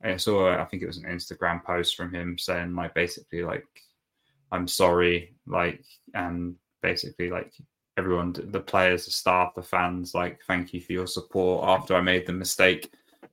[0.02, 3.66] I saw I think it was an Instagram post from him saying like basically like
[4.52, 7.52] I'm sorry, like and basically like
[7.96, 12.00] everyone the players, the staff, the fans, like thank you for your support after I
[12.00, 12.90] made the mistake.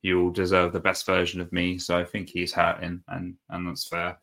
[0.07, 1.77] You'll deserve the best version of me.
[1.77, 4.17] So I think he's hurting and and that's fair.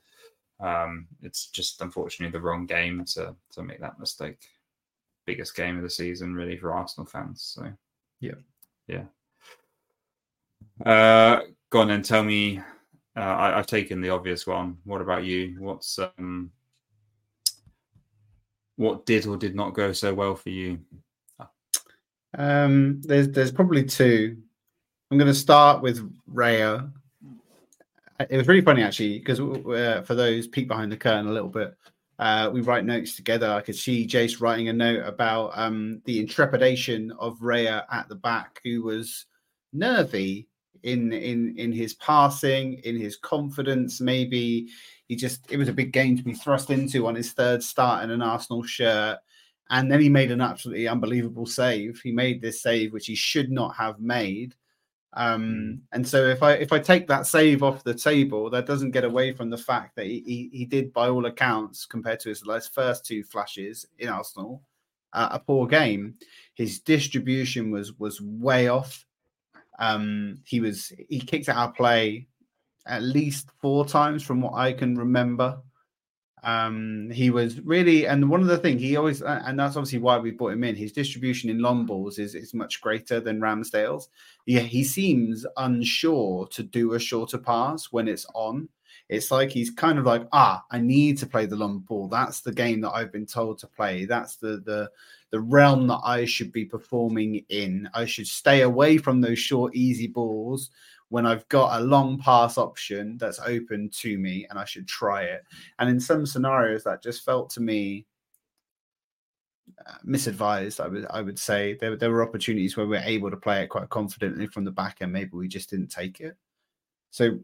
[0.61, 4.40] Um it's just unfortunately the wrong game to to make that mistake.
[5.27, 7.42] Biggest game of the season really for Arsenal fans.
[7.55, 7.70] So
[8.20, 8.40] yeah.
[8.87, 9.05] Yeah.
[10.85, 12.61] Uh, go on and tell me.
[13.16, 14.79] Uh, I, have taken the obvious one.
[14.85, 15.55] What about you?
[15.61, 16.51] What's um,
[18.77, 20.81] what did or did not go so well for you?
[22.37, 24.38] Um, there's there's probably two.
[25.14, 26.90] I'm going to start with Raya.
[28.29, 31.48] It was really funny actually because uh, for those peek behind the curtain a little
[31.48, 31.72] bit,
[32.18, 33.48] uh, we write notes together.
[33.48, 38.16] I could see Jace writing a note about um, the intrepidation of Raya at the
[38.16, 39.27] back, who was
[39.72, 40.48] nervy
[40.83, 44.00] in in in his passing, in his confidence.
[44.00, 44.70] Maybe
[45.07, 48.03] he just it was a big game to be thrust into on his third start
[48.03, 49.18] in an Arsenal shirt.
[49.70, 52.00] And then he made an absolutely unbelievable save.
[52.03, 54.57] He made this save which he should not have made.
[55.16, 55.81] Um, mm.
[55.92, 59.05] and so if I if I take that save off the table, that doesn't get
[59.05, 62.42] away from the fact that he, he, he did, by all accounts, compared to his
[62.72, 64.62] first two flashes in Arsenal,
[65.12, 66.14] uh, a poor game.
[66.55, 69.07] His distribution was was way off.
[69.79, 72.27] Um, he was he kicked out our play
[72.87, 75.59] at least four times from what I can remember.
[76.44, 80.18] Um, he was really, and one of the things he always, and that's obviously why
[80.18, 80.76] we brought him in.
[80.76, 84.11] His distribution in long balls is is much greater than Ramsdale's.
[84.44, 88.68] Yeah, he seems unsure to do a shorter pass when it's on.
[89.09, 92.09] It's like he's kind of like, ah, I need to play the long ball.
[92.09, 94.04] That's the game that I've been told to play.
[94.04, 94.90] That's the the
[95.30, 97.88] the realm that I should be performing in.
[97.94, 100.70] I should stay away from those short, easy balls
[101.14, 105.22] when I've got a long pass option that's open to me and I should try
[105.22, 105.44] it.
[105.79, 108.05] And in some scenarios, that just felt to me
[109.87, 110.83] uh, misadvised.
[110.83, 113.62] I would I would say there there were opportunities where we are able to play
[113.62, 115.12] it quite confidently from the back end.
[115.12, 116.37] Maybe we just didn't take it.
[117.12, 117.38] So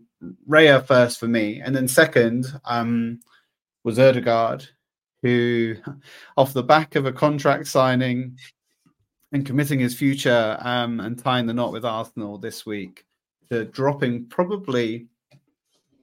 [0.48, 3.20] Raya first for me, and then second um,
[3.84, 4.68] was Odegaard,
[5.22, 5.76] who,
[6.36, 8.36] off the back of a contract signing
[9.30, 13.04] and committing his future um, and tying the knot with Arsenal this week,
[13.50, 15.06] to dropping probably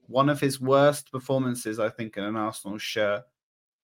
[0.07, 3.23] one of his worst performances, I think, in an Arsenal shirt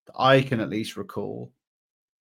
[0.07, 1.51] that I can at least recall.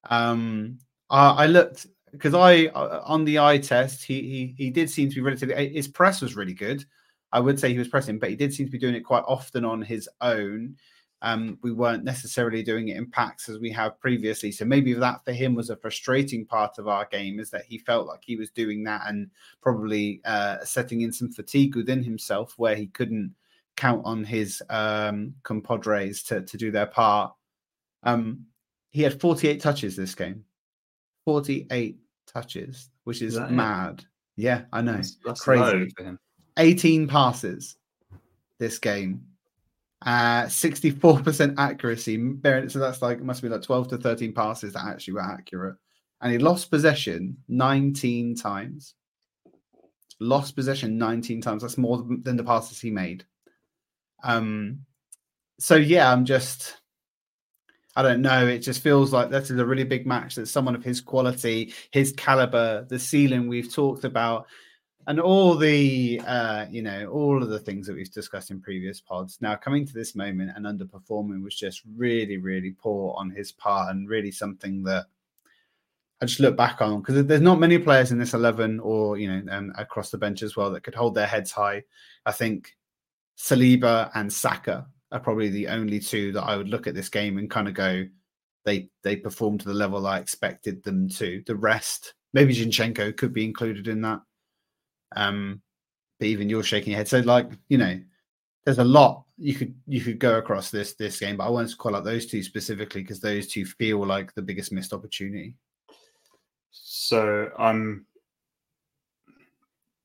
[0.08, 0.78] Um,
[1.10, 5.08] I, I looked because I uh, on the eye test, he he he did seem
[5.08, 5.72] to be relatively.
[5.72, 6.84] His press was really good.
[7.32, 9.24] I would say he was pressing, but he did seem to be doing it quite
[9.26, 10.76] often on his own.
[11.24, 14.50] Um, we weren't necessarily doing it in packs as we have previously.
[14.50, 17.78] So maybe that for him was a frustrating part of our game is that he
[17.78, 19.30] felt like he was doing that and
[19.60, 23.34] probably uh, setting in some fatigue within himself where he couldn't
[23.76, 27.32] count on his um, compadres to, to do their part.
[28.02, 28.46] Um,
[28.90, 30.44] he had 48 touches this game.
[31.24, 34.00] 48 touches, which is, is mad.
[34.00, 34.42] It?
[34.42, 34.94] Yeah, I know.
[34.94, 35.94] That's, that's crazy.
[36.58, 37.76] 18 passes
[38.58, 39.22] this game.
[40.04, 42.16] Uh, 64% accuracy.
[42.68, 45.76] So that's like, must be like 12 to 13 passes that actually were accurate.
[46.20, 48.94] And he lost possession 19 times.
[50.20, 51.62] Lost possession 19 times.
[51.62, 53.24] That's more than the passes he made.
[54.24, 54.80] Um,
[55.58, 56.76] so yeah, I'm just,
[57.94, 58.46] I don't know.
[58.46, 61.74] It just feels like that is a really big match that someone of his quality,
[61.92, 64.46] his caliber, the ceiling we've talked about,
[65.06, 69.00] and all the uh, you know all of the things that we've discussed in previous
[69.00, 73.52] pods now coming to this moment and underperforming was just really really poor on his
[73.52, 75.06] part and really something that
[76.20, 79.28] i just look back on because there's not many players in this 11 or you
[79.28, 81.82] know um, across the bench as well that could hold their heads high.
[82.24, 82.76] I think
[83.38, 87.38] saliba and saka are probably the only two that i would look at this game
[87.38, 88.04] and kind of go
[88.64, 91.42] they they performed to the level i expected them to.
[91.46, 94.20] The rest maybe zinchenko could be included in that
[95.16, 95.60] um,
[96.18, 97.08] but even you're shaking your head.
[97.08, 98.00] So like, you know,
[98.64, 101.70] there's a lot you could you could go across this this game, but I wanted
[101.70, 105.56] to call out those two specifically because those two feel like the biggest missed opportunity.
[106.70, 108.06] So I'm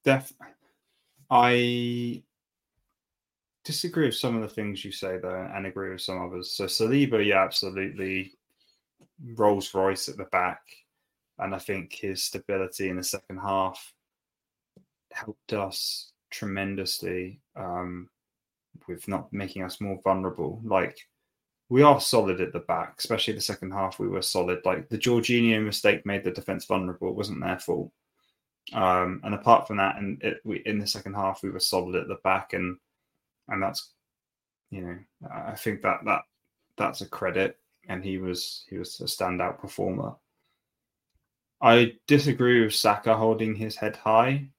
[0.03, 0.33] def
[1.29, 2.23] I
[3.63, 6.51] disagree with some of the things you say though, and agree with some others.
[6.51, 8.33] So Saliba, yeah, absolutely
[9.35, 10.61] Rolls Royce at the back,
[11.37, 13.93] and I think his stability in the second half
[15.17, 18.09] helped us tremendously um,
[18.87, 20.61] with not making us more vulnerable.
[20.63, 20.97] Like
[21.69, 23.99] we are solid at the back, especially the second half.
[23.99, 24.59] We were solid.
[24.63, 27.09] Like the Jorginho mistake made the defense vulnerable.
[27.09, 27.91] It wasn't their fault.
[28.73, 32.07] Um, and apart from that, and we in the second half we were solid at
[32.07, 32.77] the back, and
[33.47, 33.91] and that's
[34.69, 34.97] you know
[35.33, 36.21] I think that that
[36.77, 40.15] that's a credit, and he was he was a standout performer.
[41.61, 44.49] I disagree with Saka holding his head high.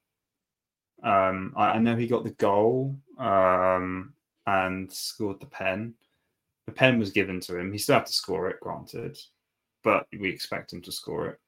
[1.03, 4.13] Um, I, I, know he got the goal um,
[4.45, 5.93] and scored the pen.
[6.65, 7.71] The pen was given to him.
[7.71, 9.17] He still had to score it, granted,
[9.83, 11.39] but we expect him to score it.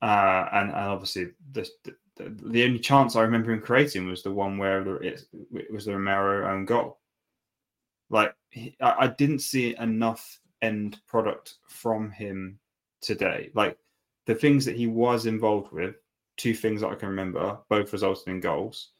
[0.00, 4.32] Uh, and, and obviously, the, the, the only chance I remember him creating was the
[4.32, 6.98] one where it, it was the Romero own goal.
[8.10, 12.58] Like he, I, I didn't see enough end product from him
[13.00, 13.50] today.
[13.54, 13.78] Like
[14.26, 15.96] the things that he was involved with,
[16.36, 18.90] two things that I can remember, both resulted in goals.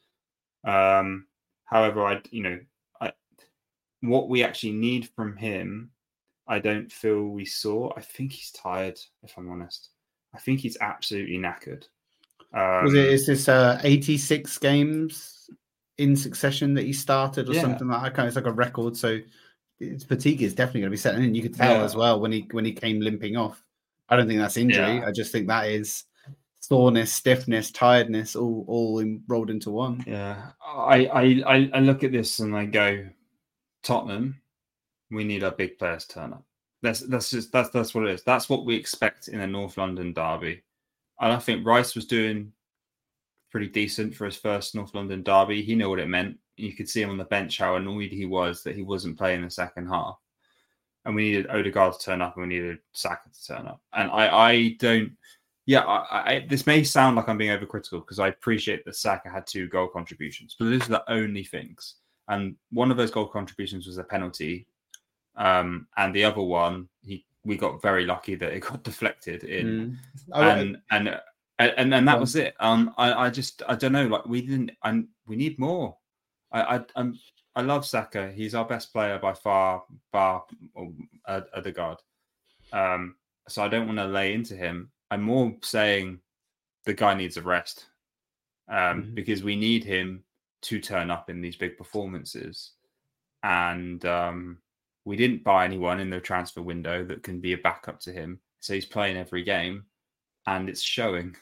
[0.65, 1.25] Um,
[1.65, 2.59] however, I you know,
[3.01, 3.13] I
[4.01, 5.91] what we actually need from him,
[6.47, 7.91] I don't feel we saw.
[7.95, 9.89] I think he's tired, if I'm honest.
[10.33, 11.85] I think he's absolutely knackered.
[12.53, 15.49] Um, Was it is this uh, 86 games
[15.97, 17.61] in succession that he started or yeah.
[17.61, 18.13] something like that?
[18.13, 18.97] Kind of, it's like a record.
[18.97, 19.19] So
[19.79, 21.35] his fatigue is definitely going to be setting in.
[21.35, 21.83] You could tell yeah.
[21.83, 23.63] as well when he when he came limping off.
[24.09, 24.97] I don't think that's injury.
[24.97, 25.05] Yeah.
[25.07, 26.03] I just think that is
[26.63, 30.01] soreness, stiffness, tiredness, all all in, rolled into one.
[30.07, 33.05] Yeah, I, I I look at this and I go,
[33.83, 34.41] Tottenham,
[35.11, 36.45] we need our big players turn up.
[36.81, 38.23] That's that's just that's that's what it is.
[38.23, 40.63] That's what we expect in a North London derby.
[41.19, 42.53] And I think Rice was doing
[43.51, 45.63] pretty decent for his first North London derby.
[45.63, 46.37] He knew what it meant.
[46.55, 49.41] You could see him on the bench how annoyed he was that he wasn't playing
[49.41, 50.17] the second half.
[51.03, 53.81] And we needed Odegaard to turn up and we needed Saka to turn up.
[53.91, 55.11] And I I don't
[55.65, 59.29] yeah, I, I, this may sound like I'm being overcritical because I appreciate that Saka
[59.29, 61.95] had two goal contributions, but those are the only things.
[62.27, 64.67] And one of those goal contributions was a penalty,
[65.35, 69.99] um, and the other one, he we got very lucky that it got deflected in,
[70.29, 70.33] mm.
[70.33, 71.19] and, and
[71.59, 72.55] and and and that was it.
[72.59, 75.97] Um, I, I just I don't know, like we didn't, and we need more.
[76.51, 77.17] I I I'm,
[77.55, 78.31] I love Saka.
[78.31, 80.43] He's our best player by far, bar
[81.25, 81.99] uh, Odegaard.
[82.73, 83.15] Um,
[83.47, 86.19] so I don't want to lay into him I'm more saying
[86.85, 87.85] the guy needs a rest
[88.67, 89.13] um, mm-hmm.
[89.13, 90.23] because we need him
[90.63, 92.71] to turn up in these big performances.
[93.43, 94.57] And um,
[95.05, 98.39] we didn't buy anyone in the transfer window that can be a backup to him.
[98.59, 99.83] So he's playing every game
[100.47, 101.35] and it's showing.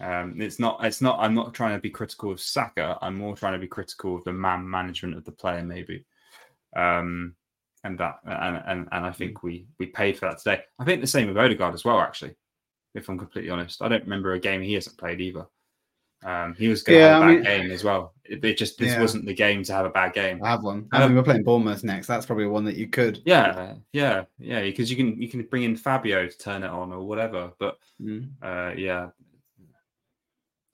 [0.00, 0.84] Um, it's not.
[0.84, 1.18] It's not.
[1.20, 2.98] I'm not trying to be critical of Saka.
[3.02, 6.04] I'm more trying to be critical of the man management of the player, maybe.
[6.76, 7.34] Um,
[7.84, 9.42] and that, and and and I think mm.
[9.42, 10.62] we we paid for that today.
[10.78, 12.00] I think the same with Odegaard as well.
[12.00, 12.34] Actually,
[12.94, 13.82] if I'm completely honest.
[13.82, 15.46] I don't remember a game he hasn't played either.
[16.24, 18.14] Um, he was going to Yeah, have a I bad mean- game as well.
[18.24, 19.00] It, it just this Yeah.
[19.00, 20.40] wasn't the game to have a bad game.
[20.44, 20.86] I have one.
[20.92, 22.06] I mean, we're playing Bournemouth next.
[22.06, 23.20] That's probably one that you could.
[23.24, 24.62] Yeah, yeah, yeah.
[24.62, 27.50] Because you can you can bring in Fabio to turn it on or whatever.
[27.58, 28.28] But Mm.
[28.40, 29.08] uh, yeah.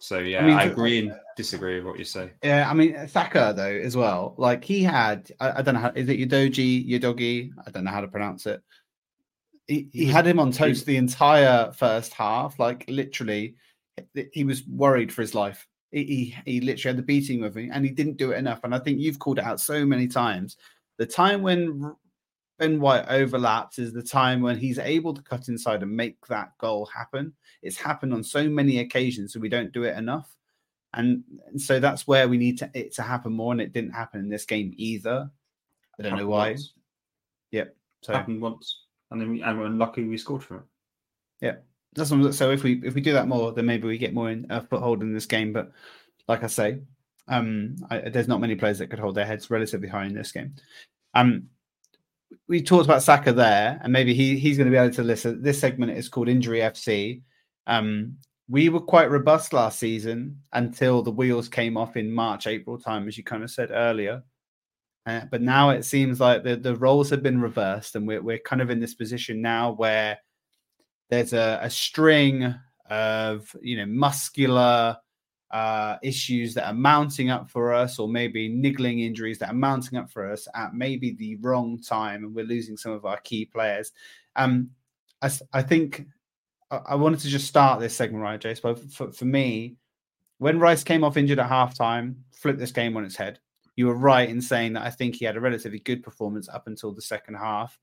[0.01, 2.31] So yeah, I, mean, agree and disagree with what you say.
[2.45, 4.35] Yeah, I mean Saka though as well.
[4.39, 7.51] Like he had, I, I don't know how is it Yodoji, Yodogi?
[7.67, 8.63] I don't know how to pronounce it.
[9.69, 12.59] He, he was- had him on toast the entire first half.
[12.59, 13.55] Like literally,
[14.33, 15.67] he was worried for his life.
[15.93, 18.61] He, he he literally had the beating with him, and he didn't do it enough.
[18.65, 20.57] And I think you've called it out so many times.
[20.99, 21.95] The time when
[22.59, 26.59] Ben White overlaps is the time when he's able to cut inside and make that
[26.59, 27.33] goal happen.
[27.63, 30.35] It's happened on so many occasions, so we don't do it enough
[30.95, 33.93] and, and so that's where we need to, it to happen more, and it didn't
[33.93, 35.31] happen in this game either.
[35.99, 36.51] I don't know why.
[36.51, 36.73] once.
[37.51, 37.77] Yep.
[38.03, 40.63] So Happened once, and then we, and we're unlucky we scored from it.
[41.41, 41.57] Yeah,
[41.95, 44.31] that's what, so if we if we do that more, then maybe we get more
[44.31, 45.53] in a foothold in this game.
[45.53, 45.73] But
[46.27, 46.81] like I say,
[47.29, 50.33] um, I, there's not many players that could hold their heads relatively high in this
[50.33, 50.55] game.
[51.15, 51.49] Um,
[52.47, 55.43] we talked about Saka there, and maybe he he's going to be able to listen.
[55.43, 57.23] This segment is called Injury FC.
[57.67, 58.17] Um,
[58.49, 63.07] we were quite robust last season until the wheels came off in March, April time,
[63.07, 64.23] as you kind of said earlier.
[65.09, 68.39] Uh, but now it seems like the, the roles have been reversed, and we're, we're
[68.39, 70.19] kind of in this position now where
[71.09, 72.55] there's a, a string
[72.91, 74.99] of you know muscular
[75.51, 79.99] uh, issues that are mounting up for us, or maybe niggling injuries that are mounting
[79.99, 83.47] up for us at maybe the wrong time, and we're losing some of our key
[83.47, 83.93] players.
[84.37, 84.69] Um,
[85.23, 86.07] I, I think
[86.71, 88.61] I, I wanted to just start this segment right, Jace.
[88.61, 89.77] But for, for me,
[90.37, 93.41] when Rice came off injured at halftime, flipped this game on its head.
[93.79, 96.67] You were right in saying that I think he had a relatively good performance up
[96.67, 97.79] until the second half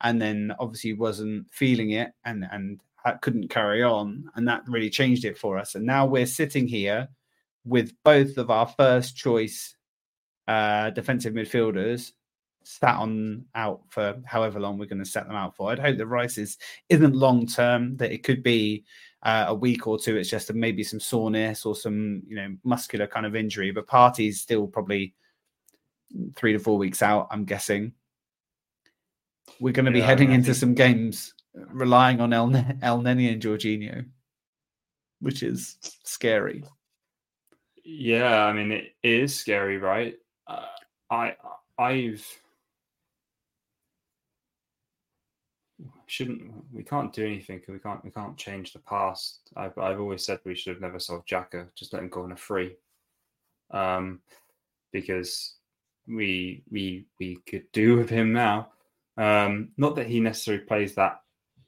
[0.00, 2.80] and then obviously wasn't feeling it and and
[3.20, 5.74] couldn't carry on and that really changed it for us.
[5.74, 7.08] And now we're sitting here
[7.66, 9.76] with both of our first choice
[10.48, 12.12] uh defensive midfielders
[12.62, 15.70] sat on out for however long we're going to set them out for.
[15.70, 16.56] I'd hope that rice is
[16.88, 18.82] isn't long term that it could be
[19.24, 20.16] uh, a week or two.
[20.16, 24.40] It's just maybe some soreness or some you know muscular kind of injury but Partey's
[24.40, 25.14] still probably
[26.36, 27.92] three to four weeks out i'm guessing
[29.60, 32.48] we're going to be Yeah, I heading mean, into think- some games relying on El,
[32.50, 34.04] Elneny and Jorginho,
[35.20, 36.64] which is scary.
[37.84, 40.16] Yeah, I mean it is scary, right?
[40.48, 40.66] Uh,
[41.10, 41.36] I
[41.78, 42.26] I've
[46.06, 47.60] shouldn't we can't do anything.
[47.68, 49.40] We can't we can't change the past.
[49.56, 51.66] I've I've always said we should have never sold Xhaka.
[51.74, 52.76] Just let him go on a free,
[53.70, 54.20] um,
[54.92, 55.54] because
[56.08, 58.68] we we we could do with him now.
[59.16, 61.20] Um, not that he necessarily plays that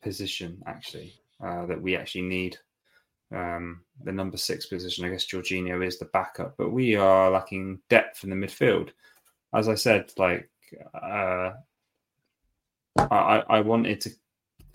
[0.03, 2.57] position actually uh, that we actually need
[3.35, 5.05] um, the number six position.
[5.05, 8.91] I guess Jorginho is the backup, but we are lacking depth in the midfield.
[9.55, 10.49] As I said, like
[10.95, 11.53] uh,
[12.99, 14.11] I, I wanted to,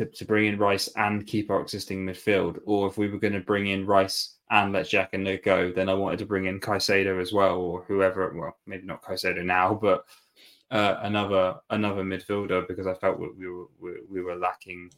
[0.02, 3.34] to to bring in Rice and keep our existing midfield, or if we were going
[3.34, 6.46] to bring in Rice and let Jack and Nick go, then I wanted to bring
[6.46, 8.34] in Caicedo as well, or whoever.
[8.36, 10.06] Well, maybe not Caicedo now, but
[10.72, 14.92] uh, another another midfielder because I felt we, we were we, we were lacking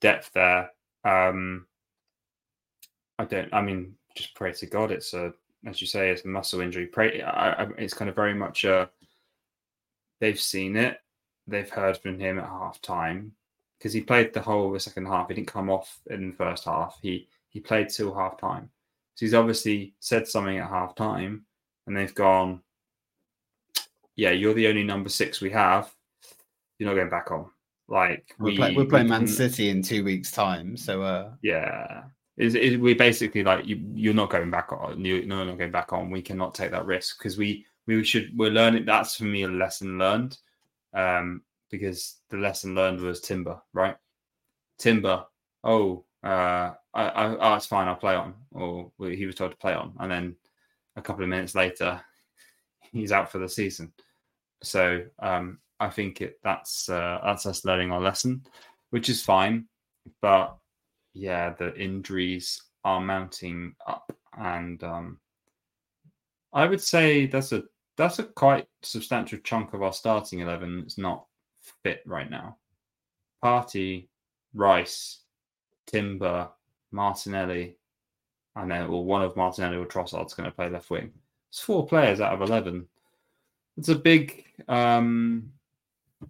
[0.00, 0.70] depth there.
[1.04, 1.66] Um,
[3.18, 3.52] I don't.
[3.54, 4.90] I mean, just pray to God.
[4.90, 5.32] It's a,
[5.66, 6.86] as you say, it's a muscle injury.
[6.86, 7.22] Pray.
[7.22, 8.90] I, I, it's kind of very much a.
[10.20, 10.98] They've seen it.
[11.46, 13.32] They've heard from him at half time
[13.84, 15.28] because he played the whole of the second half.
[15.28, 16.98] He didn't come off in the first half.
[17.02, 18.70] He he played till half time.
[19.14, 21.44] So he's obviously said something at half time,
[21.86, 22.62] and they've gone.
[24.16, 25.92] Yeah, you're the only number six we have.
[26.78, 27.50] You're not going back on.
[27.86, 31.32] Like We're, we, play, we're we playing Man City in two weeks' time, so uh,
[31.42, 32.04] yeah
[32.36, 35.70] is is we basically like you you're not going back on you no not going
[35.70, 39.22] back on we cannot take that risk because we we should we're learning that's for
[39.22, 40.36] me a lesson learned
[40.94, 41.42] um
[41.78, 43.96] because the lesson learned was timber right?
[44.78, 45.24] Timber
[45.62, 49.52] oh uh I, I oh it's fine i'll play on or well, he was told
[49.52, 49.94] to play on.
[50.00, 50.36] And then
[50.96, 52.00] a couple of minutes later
[52.92, 53.92] he's out for the season.
[54.62, 58.44] So um i think it that's uh that's us learning our lesson
[58.94, 59.66] which is fine.
[60.22, 60.56] But
[61.14, 65.18] yeah, the injuries are mounting up, and um,
[66.52, 67.64] I would say that's a
[67.96, 70.84] that's a quite substantial chunk of our starting eleven.
[70.86, 71.26] It's not
[71.82, 72.56] fit right now.
[73.42, 74.08] Partey,
[74.54, 75.20] Rice,
[75.86, 76.48] Timber,
[76.92, 77.76] Martinelli,
[78.56, 81.12] and then well, one of Martinelli or Trossard's going to play left wing.
[81.50, 82.86] It's four players out of eleven.
[83.76, 85.50] It's a big, um,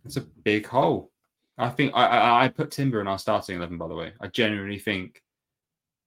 [0.05, 1.11] it's a big hole.
[1.59, 3.78] I think I, I I put Timber in our starting eleven.
[3.78, 5.22] By the way, I genuinely think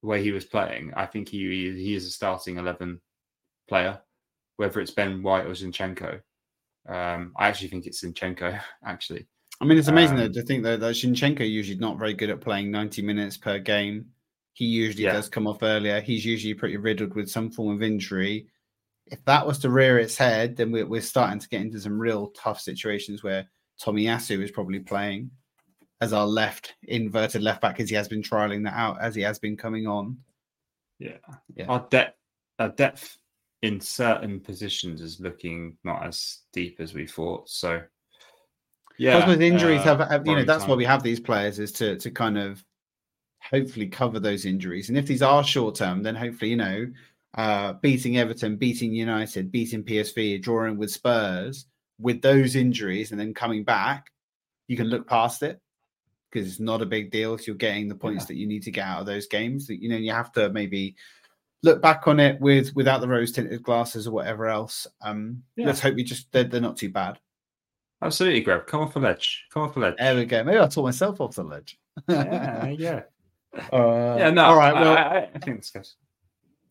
[0.01, 2.99] the way he was playing, I think he he is a starting eleven
[3.69, 3.99] player,
[4.57, 6.21] whether it's Ben White or Zinchenko.
[6.87, 8.59] Um, I actually think it's Zinchenko.
[8.85, 9.27] Actually,
[9.61, 12.29] I mean, it's amazing Um, though, to think that, that Zinchenko usually not very good
[12.29, 14.05] at playing 90 minutes per game.
[14.53, 15.13] He usually Yeah.
[15.13, 15.99] does come off earlier.
[16.01, 18.47] He's usually pretty riddled with some form of injury.
[19.07, 21.99] If that was to rear its head, then we're, we're starting to get into some
[21.99, 23.47] real tough situations where
[23.81, 25.29] Tomiyasu is probably playing
[26.01, 29.21] as our left inverted left back as he has been trialing that out as he
[29.21, 30.17] has been coming on.
[30.99, 31.17] yeah,
[31.55, 31.65] Yeah.
[31.67, 32.17] our depth
[32.59, 33.17] our depth
[33.61, 37.49] in certain positions is looking not as deep as we thought.
[37.49, 37.81] So,
[38.97, 41.59] yeah, Plus with injuries uh, have, have you know that's why we have these players
[41.59, 42.63] is to to kind of
[43.39, 46.87] hopefully cover those injuries and if these are short term then hopefully you know
[47.35, 51.67] uh beating everton beating united beating psv drawing with spurs
[51.99, 54.07] with those injuries and then coming back
[54.67, 55.61] you can look past it
[56.29, 58.27] because it's not a big deal if you're getting the points Yeah.
[58.29, 60.49] that you need to get out of those games that you know you have to
[60.49, 60.95] maybe
[61.63, 65.65] look back on it with without the rose tinted glasses or whatever else um Yeah.
[65.67, 67.19] let's hope we just they're, they're not too bad
[68.01, 68.67] Absolutely, Grev.
[68.67, 69.45] Come off the ledge.
[69.51, 69.95] Come off the ledge.
[69.97, 70.43] There we go.
[70.43, 71.79] Maybe I taught myself off the ledge.
[72.07, 73.01] yeah, yeah.
[73.73, 74.43] Uh, Yeah, no.
[74.45, 74.73] All right.
[74.73, 74.95] Well.
[74.95, 75.87] I, I, I think it's good.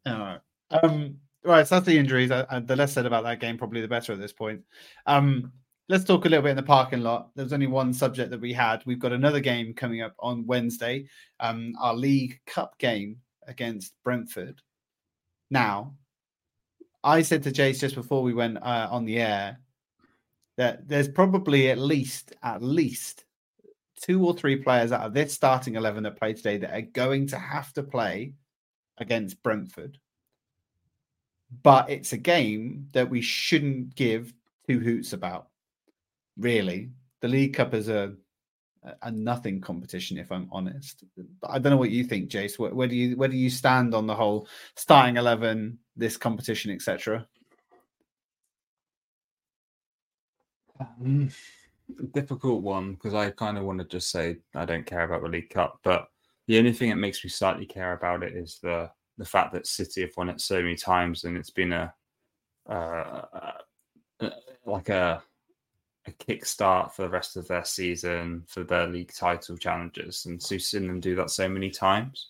[0.07, 0.41] all right.
[0.71, 1.17] Um.
[1.45, 1.67] Right.
[1.67, 2.31] So that's the injuries.
[2.31, 4.61] Uh, the less said about that game, probably the better at this point.
[5.07, 5.51] Um.
[5.89, 7.31] Let's talk a little bit in the parking lot.
[7.35, 8.85] There's only one subject that we had.
[8.87, 11.09] We've got another game coming up on Wednesday.
[11.41, 11.73] Um.
[11.81, 13.17] Our League Cup game
[13.49, 14.63] against Brentford.
[15.51, 15.95] Now,
[17.05, 19.61] I said to Jace just before we went uh, on the air
[20.57, 23.25] that there's probably at least at least
[24.01, 27.27] two or three players out of this starting 11 that play today that are going
[27.29, 28.35] to have to play
[28.99, 29.99] against Brentford.
[31.63, 34.35] But it's a game that we shouldn't give
[34.69, 35.49] two hoots about.
[36.37, 36.91] Really,
[37.21, 38.15] the League Cup is a
[39.03, 41.05] a nothing competition, if I'm honest.
[41.41, 42.59] But I don't know what you think, Jace.
[42.59, 46.71] Where, where do you where do you stand on the whole starting eleven, this competition,
[46.71, 47.27] etc.?
[50.81, 51.31] Um,
[52.13, 55.29] difficult one because I kind of want to just say I don't care about the
[55.29, 56.09] League Cup, but
[56.47, 59.67] the only thing that makes me slightly care about it is the the fact that
[59.67, 61.95] City have won it so many times and it's been a
[62.69, 63.23] uh,
[64.21, 64.31] uh,
[64.67, 65.23] like a
[66.07, 70.59] a kickstart for the rest of their season for their league title challenges, and so
[70.59, 72.29] seen them do that so many times.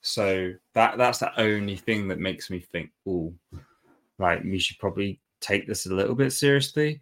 [0.00, 3.32] So that that's the only thing that makes me think, oh,
[4.18, 7.00] right, we should probably take this a little bit seriously.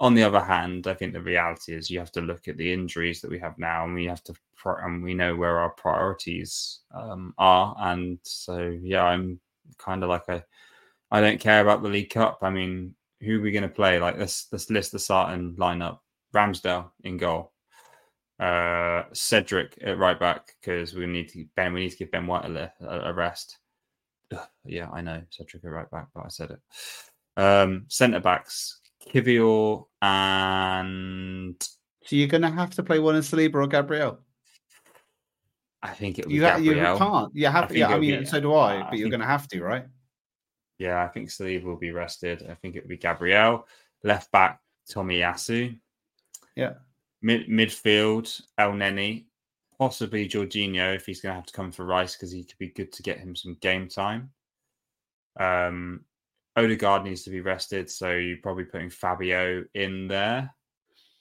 [0.00, 2.72] On the other hand, I think the reality is you have to look at the
[2.72, 5.70] injuries that we have now, and we have to, pro- and we know where our
[5.70, 7.76] priorities um, are.
[7.78, 9.38] And so, yeah, I'm
[9.78, 10.44] kind of like a,
[11.12, 12.38] I don't care about the League Cup.
[12.42, 13.98] I mean, who are we going to play?
[13.98, 15.98] Like, let's let's list the starting lineup:
[16.34, 17.52] Ramsdale in goal,
[18.38, 21.72] uh, Cedric at right back because we need to Ben.
[21.72, 23.58] We need to give Ben White a, a, rest.
[24.32, 26.60] Ugh, yeah, I know Cedric at right back, but I said it.
[27.40, 31.60] Um, Centre backs: Kiwior and
[32.04, 34.20] So you're going to have to play one in Saliba or Gabriel.
[35.82, 37.30] I think it You, ha- you can't.
[37.34, 37.68] You have.
[37.68, 38.80] think yeah, I mean, be- so do I.
[38.80, 39.84] but I you're going to have to, right?
[40.78, 42.46] Yeah, I think Saliba will be rested.
[42.50, 43.66] I think it will be Gabriel.
[44.02, 44.60] Left back,
[44.90, 45.78] Tomiyasu.
[46.56, 46.74] Yeah.
[47.22, 49.24] Mid- midfield, Elneny.
[49.78, 52.68] Possibly Jorginho if he's going to have to come for Rice because he could be
[52.68, 54.30] good to get him some game time.
[55.38, 56.04] Um,
[56.56, 60.54] Odegaard needs to be rested, so you're probably putting Fabio in there.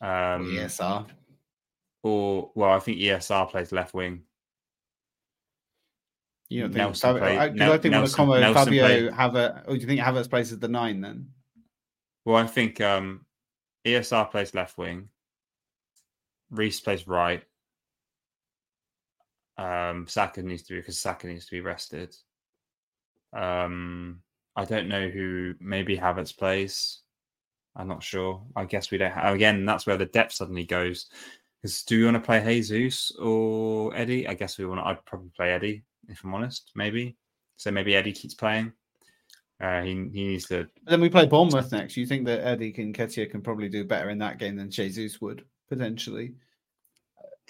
[0.01, 1.07] Um, ESR.
[2.03, 4.21] Or, well, I think ESR plays left wing.
[6.49, 9.11] You don't think Nelson Fabio, play- I, Nel- I think Nelson- a combo Nelson Fabio
[9.11, 9.63] have a.
[9.67, 11.29] Or do you think Havertz plays as the nine then?
[12.25, 13.25] Well, I think um,
[13.85, 15.09] ESR plays left wing.
[16.51, 17.43] Reiss plays right.
[19.57, 22.15] Um, Saka needs to be because Saka needs to be rested.
[23.35, 24.21] Um,
[24.55, 25.55] I don't know who.
[25.59, 26.99] Maybe Havertz plays.
[27.75, 28.43] I'm not sure.
[28.55, 29.11] I guess we don't.
[29.11, 31.07] Have, again, that's where the depth suddenly goes.
[31.61, 34.27] Because do we want to play Jesus or Eddie?
[34.27, 34.81] I guess we want.
[34.81, 36.71] to I'd probably play Eddie if I'm honest.
[36.75, 37.15] Maybe.
[37.57, 38.73] So maybe Eddie keeps playing.
[39.61, 41.95] Uh, he he needs to then we play Bournemouth next.
[41.95, 45.45] You think that Eddie Nketiah can probably do better in that game than Jesus would
[45.69, 46.33] potentially?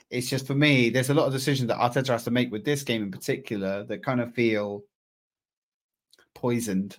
[0.10, 0.90] It's just for me.
[0.90, 3.84] There's a lot of decisions that Arteta has to make with this game in particular
[3.86, 4.84] that kind of feel
[6.36, 6.98] poisoned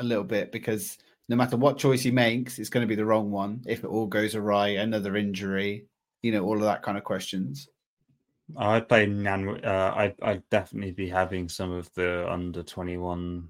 [0.00, 3.04] a little bit because no matter what choice he makes, it's going to be the
[3.04, 3.62] wrong one.
[3.66, 5.86] If it all goes awry, another injury,
[6.22, 7.68] you know, all of that kind of questions.
[8.56, 9.64] I'd play Nan.
[9.64, 13.48] Uh, I'd, I'd definitely be having some of the under twenty one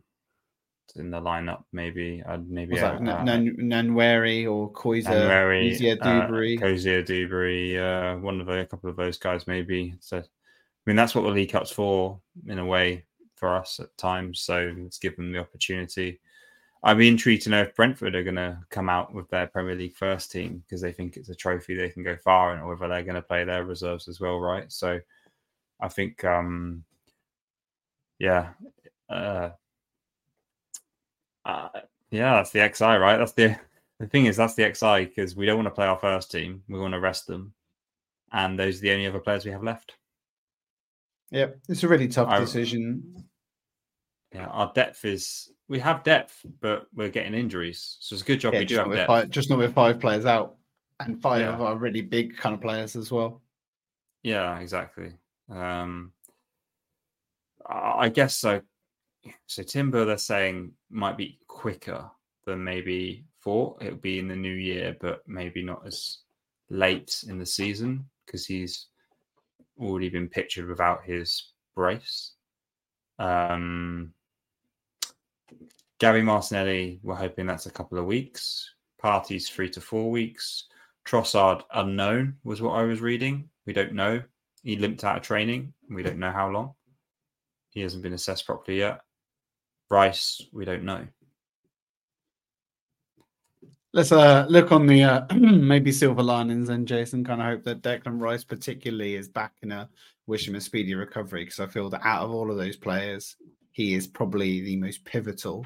[0.96, 1.64] in the lineup.
[1.72, 6.60] Maybe I'd maybe uh, that uh, Nan- Nwaneri or Koiser, January, Kezia uh, Dubry?
[6.60, 9.94] Cozier Duberry, uh, one of the, a couple of those guys maybe.
[10.00, 10.22] So I
[10.86, 13.04] mean, that's what the League Cup's for, in a way,
[13.36, 14.40] for us at times.
[14.40, 16.20] So let's give them the opportunity.
[16.84, 19.76] I'd be intrigued to know if Brentford are going to come out with their Premier
[19.76, 22.74] League first team because they think it's a trophy they can go far in, or
[22.74, 24.70] whether they're going to play their reserves as well, right?
[24.72, 24.98] So
[25.80, 26.82] I think, um,
[28.18, 28.50] yeah,
[29.08, 29.50] uh,
[31.44, 31.68] uh,
[32.10, 33.16] yeah, that's the XI, right?
[33.16, 33.56] That's the
[34.00, 36.64] the thing is that's the XI because we don't want to play our first team.
[36.68, 37.54] We want to rest them,
[38.32, 39.94] and those are the only other players we have left.
[41.30, 43.24] Yeah, it's a really tough I, decision.
[44.34, 47.96] Yeah, our depth is we have depth, but we're getting injuries.
[48.00, 49.06] So it's a good job yeah, we do have depth.
[49.06, 50.56] Five, just not with five players out
[51.00, 51.52] and five yeah.
[51.52, 53.42] of our really big kind of players as well.
[54.22, 55.12] Yeah, exactly.
[55.50, 56.12] Um,
[57.66, 58.62] I guess so.
[59.46, 62.10] So Timber, they're saying might be quicker
[62.44, 63.82] than maybe thought.
[63.82, 66.18] It'll be in the new year, but maybe not as
[66.70, 68.86] late in the season because he's
[69.78, 72.32] already been pictured without his brace.
[73.18, 74.12] Um,
[76.02, 78.68] Gary Martinelli, we're hoping that's a couple of weeks.
[79.00, 80.64] Partey's three to four weeks.
[81.06, 83.48] Trossard unknown was what I was reading.
[83.66, 84.20] We don't know.
[84.64, 85.72] He limped out of training.
[85.88, 86.74] We don't know how long.
[87.70, 89.02] He hasn't been assessed properly yet.
[89.90, 91.06] Rice, we don't know.
[93.92, 97.24] Let's uh, look on the uh, maybe silver linings and Jason.
[97.24, 99.88] Kind of hope that Declan Rice, particularly, is back in a
[100.26, 103.36] wish him a speedy recovery because I feel that out of all of those players,
[103.70, 105.64] he is probably the most pivotal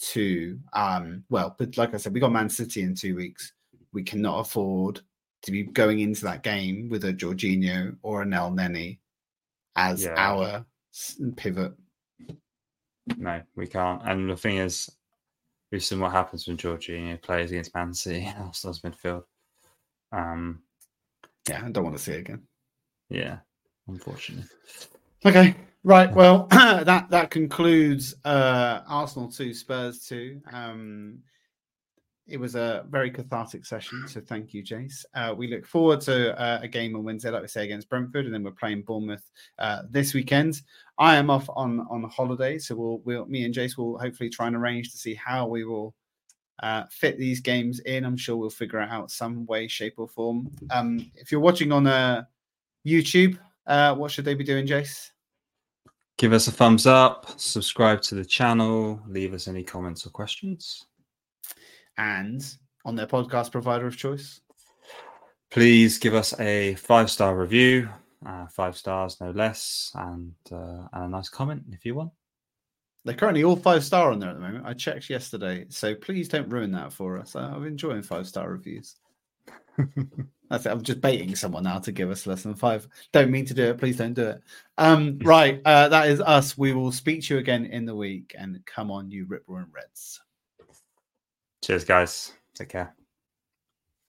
[0.00, 3.52] to um well but like i said we got man city in two weeks
[3.92, 5.00] we cannot afford
[5.42, 8.98] to be going into that game with a Jorginho or an Elneny
[9.76, 10.14] as yeah.
[10.16, 10.64] our
[11.36, 11.72] pivot.
[13.16, 14.02] No, we can't.
[14.04, 14.90] And the thing is,
[15.70, 19.22] we've seen what happens when Jorginho plays against Man City, Arsenal's midfield.
[20.12, 20.62] Um,
[21.48, 22.42] yeah, I don't want to see it again.
[23.08, 23.38] Yeah,
[23.86, 24.44] unfortunately.
[25.24, 25.54] Okay,
[25.84, 26.12] Right.
[26.12, 30.40] Well, that that concludes uh, Arsenal two, Spurs two.
[30.52, 31.20] Um,
[32.26, 35.04] it was a very cathartic session, so thank you, Jace.
[35.14, 38.26] Uh, we look forward to uh, a game on Wednesday, like we say, against Brentford,
[38.26, 40.60] and then we're playing Bournemouth uh, this weekend.
[40.98, 44.46] I am off on on holiday, so we'll, we'll me and Jace will hopefully try
[44.46, 45.94] and arrange to see how we will
[46.62, 48.04] uh, fit these games in.
[48.04, 50.50] I'm sure we'll figure it out some way, shape, or form.
[50.70, 52.24] Um, if you're watching on uh,
[52.86, 55.10] YouTube, uh, what should they be doing, Jace?
[56.18, 60.84] Give us a thumbs up, subscribe to the channel, leave us any comments or questions.
[61.96, 62.44] And
[62.84, 64.40] on their podcast provider of choice.
[65.52, 67.88] Please give us a five star review,
[68.26, 72.10] uh, five stars, no less, and, uh, and a nice comment if you want.
[73.04, 74.66] They're currently all five star on there at the moment.
[74.66, 77.36] I checked yesterday, so please don't ruin that for us.
[77.36, 78.96] I'm enjoying five star reviews.
[80.50, 80.70] That's it.
[80.70, 82.88] I'm just baiting someone now to give us less than five.
[83.12, 83.78] Don't mean to do it.
[83.78, 84.42] Please don't do it.
[84.78, 85.60] Um, right.
[85.64, 86.56] Uh, that is us.
[86.56, 88.34] We will speak to you again in the week.
[88.38, 90.20] And come on, you Rip Reds.
[91.62, 92.32] Cheers, guys.
[92.54, 92.97] Take care.